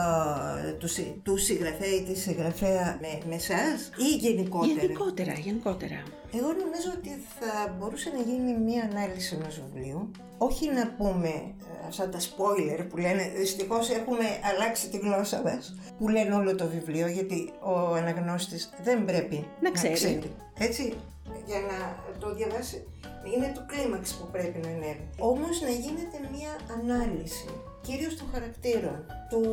[0.80, 0.88] του,
[1.24, 6.04] του συγγραφέα ή τη συγγραφέα με, με εσάς ή γενικότερα; Γενικότερα, γενικότερα.
[6.34, 7.10] Εγώ νομίζω ότι
[7.40, 10.12] θα μπορούσε να γίνει μία ανάλυση ενός βιβλίου.
[10.38, 15.76] Όχι να πούμε ε, αυτά τα spoiler που λένε, δυστυχώς έχουμε αλλάξει τη γλώσσα μας,
[15.98, 19.90] που λένε όλο το βιβλίο, γιατί ο αναγνώστης δεν πρέπει να ξέρει.
[19.90, 20.32] Να ξέρει.
[20.58, 20.94] Έτσι,
[21.46, 21.78] για να
[22.20, 22.88] το διαβάσει,
[23.36, 25.10] είναι το κλίμαξ που πρέπει να ανέβει.
[25.20, 27.50] Όμως να γίνεται μία ανάλυση
[27.82, 29.44] κυρίως των χαρακτήρων, του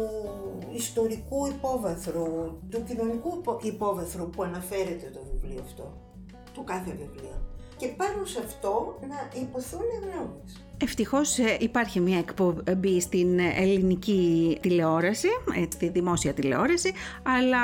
[0.74, 5.92] ιστορικού υπόβαθρου, του κοινωνικού υπόβαθρου που αναφέρεται το βιβλίο αυτό,
[6.52, 7.40] του κάθε βιβλίο.
[7.76, 10.65] Και πάνω σε αυτό να υποθούν γνώμες.
[10.82, 15.28] Ευτυχώς ε, υπάρχει μια εκπομπή στην ελληνική τηλεόραση,
[15.72, 17.58] στη δημόσια τηλεόραση, αλλά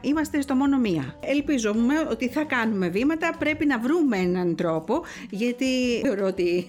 [0.00, 1.16] είμαστε στο μόνο μία.
[1.20, 6.66] Ελπίζουμε ότι θα κάνουμε βήματα, πρέπει να βρούμε έναν τρόπο, γιατί θεωρώ ότι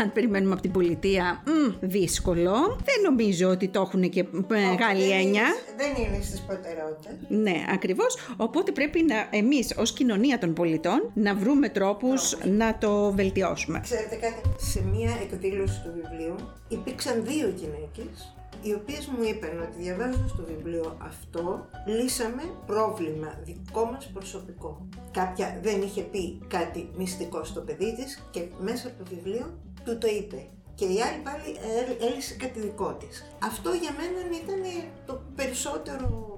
[0.00, 2.52] αν περιμένουμε από την πολιτεία, μ, δύσκολο.
[2.84, 5.44] Δεν νομίζω ότι το έχουν και μεγάλη έννοια.
[5.76, 7.12] Δεν είναι στις προτεραιότητες.
[7.28, 8.16] Ναι, ακριβώς.
[8.36, 13.80] Οπότε πρέπει να εμείς ως κοινωνία των πολιτών να βρούμε τρόπους να το βελτιώσουμε.
[13.80, 16.34] Ξέρετε κάτι, σε μία εκδήλωση του βιβλίου
[16.68, 23.84] υπήρξαν δύο γυναίκες οι οποίες μου είπαν ότι διαβάζοντας το βιβλίο αυτό λύσαμε πρόβλημα δικό
[23.84, 24.88] μας προσωπικό.
[25.10, 29.98] Κάποια δεν είχε πει κάτι μυστικό στο παιδί της και μέσα από το βιβλίο του
[29.98, 30.46] το είπε.
[30.74, 31.56] Και η άλλη πάλι
[32.00, 33.24] έλυσε κάτι δικό της.
[33.42, 36.29] Αυτό για μένα ήταν το περισσότερο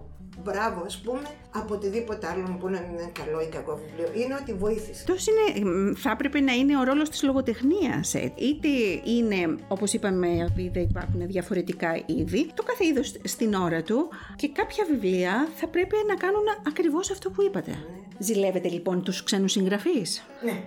[0.43, 4.22] μπράβο, ας πούμε, από οτιδήποτε άλλο που είναι καλό ή κακό βιβλίο.
[4.24, 5.05] Είναι ότι βοήθησε.
[5.05, 8.14] Τόσο είναι, θα έπρεπε να είναι ο ρόλος της λογοτεχνίας.
[8.14, 8.32] Ε.
[8.34, 8.68] Είτε
[9.05, 14.84] είναι, όπως είπαμε, επειδή υπάρχουν διαφορετικά είδη, το κάθε είδος στην ώρα του και κάποια
[14.90, 17.70] βιβλία θα πρέπει να κάνουν ακριβώς αυτό που είπατε.
[17.70, 18.01] Ναι.
[18.18, 20.62] Ζηλεύετε λοιπόν τους ξένους συγγραφείς; Ναι,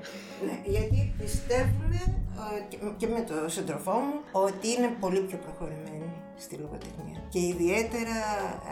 [0.45, 1.99] ναι, γιατί πιστεύουμε
[2.84, 7.19] ε, και με τον σύντροφό μου ότι είναι πολύ πιο προχωρημένοι στη λογοτεχνία.
[7.29, 8.17] Και ιδιαίτερα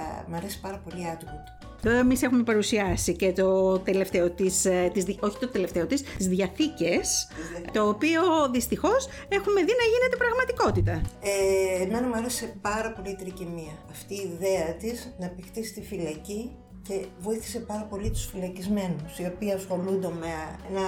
[0.01, 1.63] α, μ' αρέσει πάρα πολύ Atwood.
[1.85, 7.27] Εμείς έχουμε παρουσιάσει και το τελευταίο της, ε, της, όχι το τελευταίο της, τις διαθήκες,
[7.71, 11.01] το οποίο δυστυχώς έχουμε δει να γίνεται πραγματικότητα.
[11.21, 13.73] Ε, εμένα μου άρεσε πάρα πολύ η τρικυμία.
[13.91, 16.51] Αυτή η ιδέα της να παιχτεί στη φυλακή
[16.87, 20.33] και βοήθησε πάρα πολύ τους φυλακισμένους οι οποίοι ασχολούνται με
[20.73, 20.85] να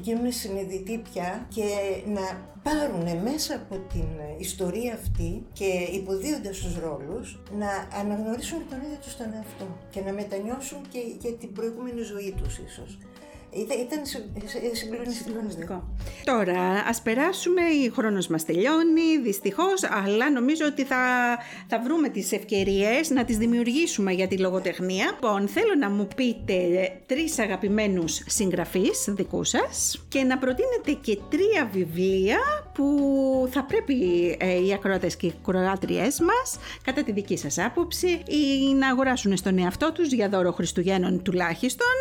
[0.00, 1.64] γίνουν συνειδητοί πια και
[2.06, 4.08] να πάρουν μέσα από την
[4.38, 10.12] ιστορία αυτή και υποδίοντας τους ρόλους να αναγνωρίσουν τον ίδιο τους τον εαυτό και να
[10.12, 12.98] μετανιώσουν και για την προηγούμενη ζωή τους ίσως.
[13.50, 14.00] Ήταν
[15.14, 15.88] συγκλονιστικό.
[16.24, 20.96] Τώρα, ας περάσουμε, η χρόνος μας τελειώνει, δυστυχώς, αλλά νομίζω ότι θα,
[21.66, 25.04] θα βρούμε τις ευκαιρίες να τις δημιουργήσουμε για τη λογοτεχνία.
[25.04, 26.54] Λοιπόν, θέλω να μου πείτε
[27.06, 32.38] τρεις αγαπημένους συγγραφείς δικούς σας και να προτείνετε και τρία βιβλία
[32.74, 33.96] που θα πρέπει
[34.40, 39.36] ε, οι ακροατές και οι ακροάτριές μας, κατά τη δική σας άποψη, ή να αγοράσουν
[39.36, 41.94] στον εαυτό τους για δώρο Χριστουγέννων τουλάχιστον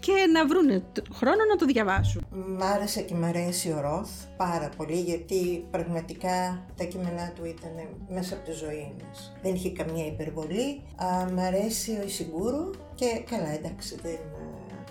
[0.00, 0.82] και να βρουν
[1.12, 2.26] χρόνο να το διαβάσουν.
[2.30, 7.72] Μ' άρεσε και μ' αρέσει ο Ροθ πάρα πολύ γιατί πραγματικά τα κείμενά του ήταν
[8.08, 9.32] μέσα από τη ζωή μας.
[9.42, 10.82] Δεν είχε καμία υπερβολή.
[10.96, 14.18] Α, μ' αρέσει ο Ισιγκούρου και καλά εντάξει δεν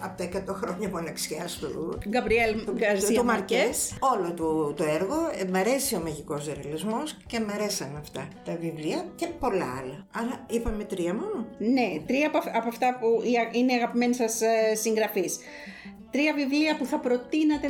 [0.02, 3.64] από τα 100 χρόνια μοναξιάς του Γκαμπριέλ Γκαρσία Μαρκέ.
[4.00, 5.16] Όλο του το έργο.
[5.40, 10.06] Ε, μ' αρέσει ο μαγικός ρεαλισμός και μ' αρέσαν αυτά τα βιβλία και πολλά άλλα.
[10.12, 11.48] Αλλά είπαμε τρία μόνο.
[11.58, 15.30] Ναι, τρία από, αυτά που είναι αγαπημένοι σας ε, συγγραφεί.
[16.12, 17.68] Τρία βιβλία που θα προτείνατε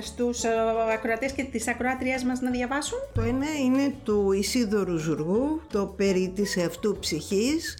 [0.00, 0.44] στους
[0.92, 6.32] ακροατές και τις ακροάτριές μας να διαβάσουν; Το ένα είναι του Ισίδωρου Ζουργού, το περί
[6.34, 7.78] της εαυτού ψυχής.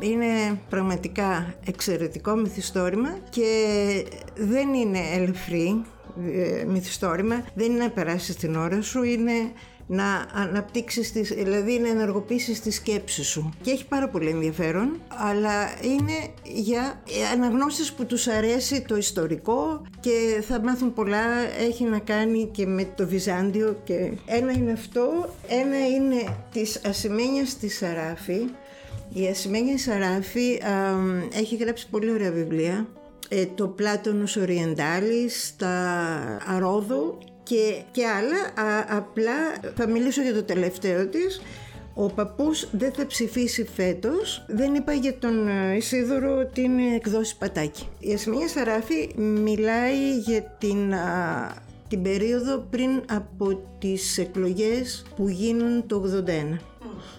[0.00, 3.46] είναι πραγματικά εξαιρετικό μυθιστόρημα και
[4.34, 5.84] δεν είναι ελευθερή
[6.32, 9.52] ε, μυθιστόρημα, δεν είναι να περάσεις την ώρα σου, είναι
[9.90, 13.50] να αναπτύξεις, τις, δηλαδή να ενεργοποιήσεις τη σκέψη σου.
[13.62, 16.12] Και έχει πάρα πολύ ενδιαφέρον, αλλά είναι
[16.42, 21.24] για αναγνώσεις που τους αρέσει το ιστορικό και θα μάθουν πολλά,
[21.60, 27.56] έχει να κάνει και με το Βυζάντιο και ένα είναι αυτό, ένα είναι της Ασημένιας
[27.56, 28.40] της Σαράφη.
[29.12, 30.60] Η Ασημένια Σαράφη
[31.34, 32.86] έχει γράψει πολύ ωραία βιβλία
[33.28, 35.68] ε, το Πλάτωνος Οριεντάλης, τα
[36.46, 37.18] Αρόδου
[37.50, 38.52] και, και άλλα.
[38.96, 39.32] απλά
[39.76, 41.40] θα μιλήσω για το τελευταίο της.
[41.94, 44.44] Ο παππούς δεν θα ψηφίσει φέτος.
[44.48, 47.88] Δεν είπα για τον ε, Ισίδωρο ότι είναι εκδόση πατάκι.
[47.98, 50.94] Η Ασμία Σαράφη μιλάει για την,
[51.88, 56.58] την περίοδο πριν από τις εκλογές που γίνουν το 81.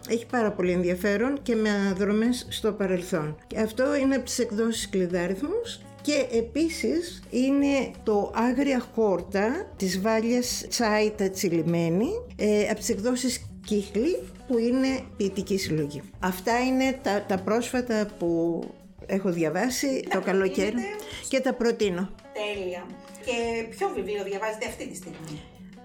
[0.10, 3.38] Έχει πάρα πολύ ενδιαφέρον και με αναδρομές στο παρελθόν.
[3.48, 10.66] Και αυτό είναι από τις εκδόσεις κλειδάριθμους και επίσης είναι το Άγρια Χόρτα της Βάλιας
[10.70, 16.02] Τσάιτα Τσιλιμένη ε, από τις εκδόσεις Κύχλη που είναι ποιητική συλλογή.
[16.20, 18.62] Αυτά είναι τα, τα πρόσφατα που
[19.06, 20.74] έχω διαβάσει το καλοκαίρι
[21.28, 22.10] και τα προτείνω.
[22.34, 22.86] Τέλεια.
[23.26, 25.42] Και ποιο βιβλίο διαβάζετε αυτή τη στιγμή;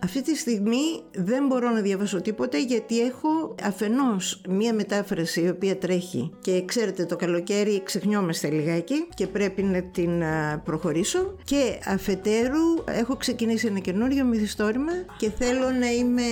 [0.07, 5.79] Αυτή τη στιγμή δεν μπορώ να διαβάσω τίποτα γιατί έχω αφενός μία μετάφραση η οποία
[5.79, 10.23] τρέχει και ξέρετε το καλοκαίρι ξεχνιόμαστε λιγάκι και πρέπει να την
[10.65, 16.23] προχωρήσω και αφετέρου έχω ξεκινήσει ένα καινούριο μυθιστόρημα και θέλω να είμαι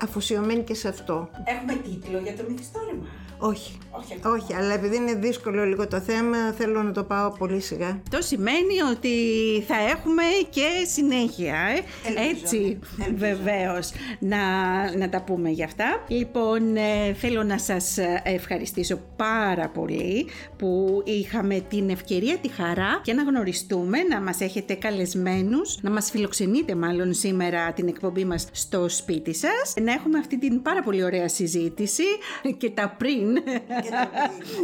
[0.00, 1.28] αφοσιωμένη και σε αυτό.
[1.44, 3.06] Έχουμε τίτλο για το μυθιστόρημα.
[3.38, 3.78] Όχι.
[4.24, 8.02] Όχι, αλλά επειδή είναι δύσκολο λίγο το θέμα, θέλω να το πάω πολύ σιγά.
[8.10, 9.08] Το σημαίνει ότι
[9.66, 11.56] θα έχουμε και συνέχεια,
[12.16, 12.78] ε; έτσι
[13.14, 14.38] βεβαίως να,
[14.96, 16.04] να τα πούμε για αυτά.
[16.08, 20.26] Λοιπόν, ε, θέλω να σας ευχαριστήσω πάρα πολύ
[20.56, 26.10] που είχαμε την ευκαιρία, τη χαρά και να γνωριστούμε, να μας έχετε καλεσμένους, να μας
[26.10, 31.04] φιλοξενείτε μάλλον σήμερα την εκπομπή μας στο σπίτι σας, να έχουμε αυτή την πάρα πολύ
[31.04, 32.04] ωραία συζήτηση
[32.56, 33.27] και τα πριν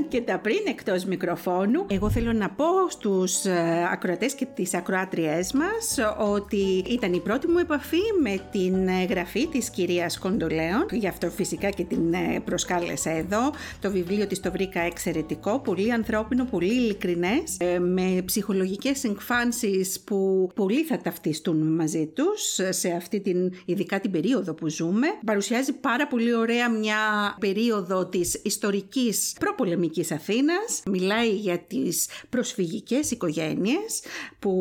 [0.08, 1.86] και τα πριν εκτός μικροφώνου.
[1.90, 7.48] Εγώ θέλω να πω στους ε, ακροατές και τις ακροάτριές μας ότι ήταν η πρώτη
[7.48, 10.86] μου επαφή με την γραφή της κυρίας Κοντολέων.
[10.90, 13.52] Γι' αυτό φυσικά και την ε, προσκάλεσα εδώ.
[13.80, 20.50] Το βιβλίο της το βρήκα εξαιρετικό, πολύ ανθρώπινο, πολύ ειλικρινές, ε, με ψυχολογικές εκφάνσεις που
[20.54, 25.06] πολλοί θα ταυτιστούν μαζί τους σε αυτή την, ειδικά την περίοδο που ζούμε.
[25.24, 26.96] Παρουσιάζει πάρα πολύ ωραία μια
[27.40, 30.82] περίοδο της ιστορικής προπολεμικής Αθήνας.
[30.86, 34.02] Μιλάει για τις προσφυγικές οικογένειες
[34.38, 34.52] που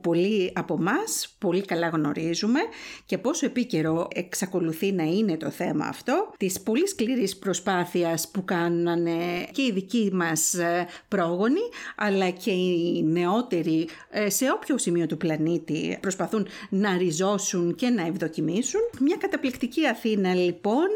[0.00, 0.98] πολλοί από εμά
[1.38, 2.60] πολύ καλά γνωρίζουμε
[3.06, 6.32] και πόσο επίκαιρο εξακολουθεί να είναι το θέμα αυτό.
[6.36, 11.60] Της πολύ σκληρής προσπάθειας που κάνανε και οι δικοί μας ε, πρόγονοι
[11.96, 18.06] αλλά και οι νεότεροι ε, σε όποιο σημείο του πλανήτη προσπαθούν να ριζώσουν και να
[18.06, 18.80] ευδοκιμήσουν.
[19.00, 20.88] Μια καταπληκτική Αθήνα λοιπόν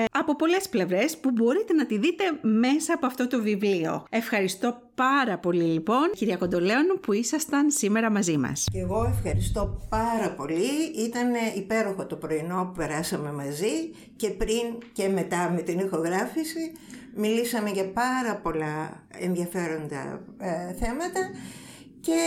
[0.00, 4.04] ε, από πολλές πλευρές που μπορείτε να τη δείτε μέσα από αυτό το βιβλίο.
[4.10, 8.66] Ευχαριστώ πάρα πολύ λοιπόν κυρία Κοντολέων που ήσασταν σήμερα μαζί μας.
[8.72, 10.70] Και εγώ ευχαριστώ πάρα πολύ.
[11.06, 13.74] Ήταν υπέροχο το πρωινό που περάσαμε μαζί
[14.16, 16.72] και πριν και μετά με την ηχογράφηση
[17.14, 21.20] μιλήσαμε για πάρα πολλά ενδιαφέροντα ε, θέματα
[22.00, 22.20] και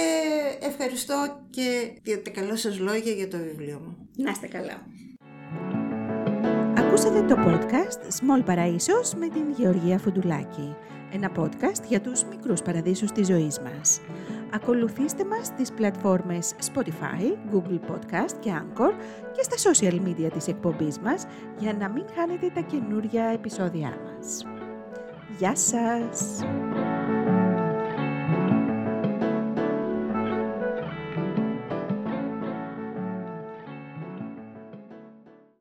[0.60, 4.10] ευχαριστώ και για τα καλά σας λόγια για το βιβλίο μου.
[4.16, 4.86] Να είστε καλά.
[6.94, 10.76] Ακούσατε το podcast Small Παραΐσος με την Γεωργία Φουντουλάκη.
[11.12, 14.02] Ένα podcast για τους μικρούς παραδείσους της ζωής μας.
[14.54, 18.92] Ακολουθήστε μας στις πλατφόρμες Spotify, Google Podcast και Anchor
[19.32, 21.26] και στα social media της εκπομπής μας
[21.60, 24.46] για να μην χάνετε τα καινούργια επεισόδια μας.
[25.38, 26.44] Γεια σας!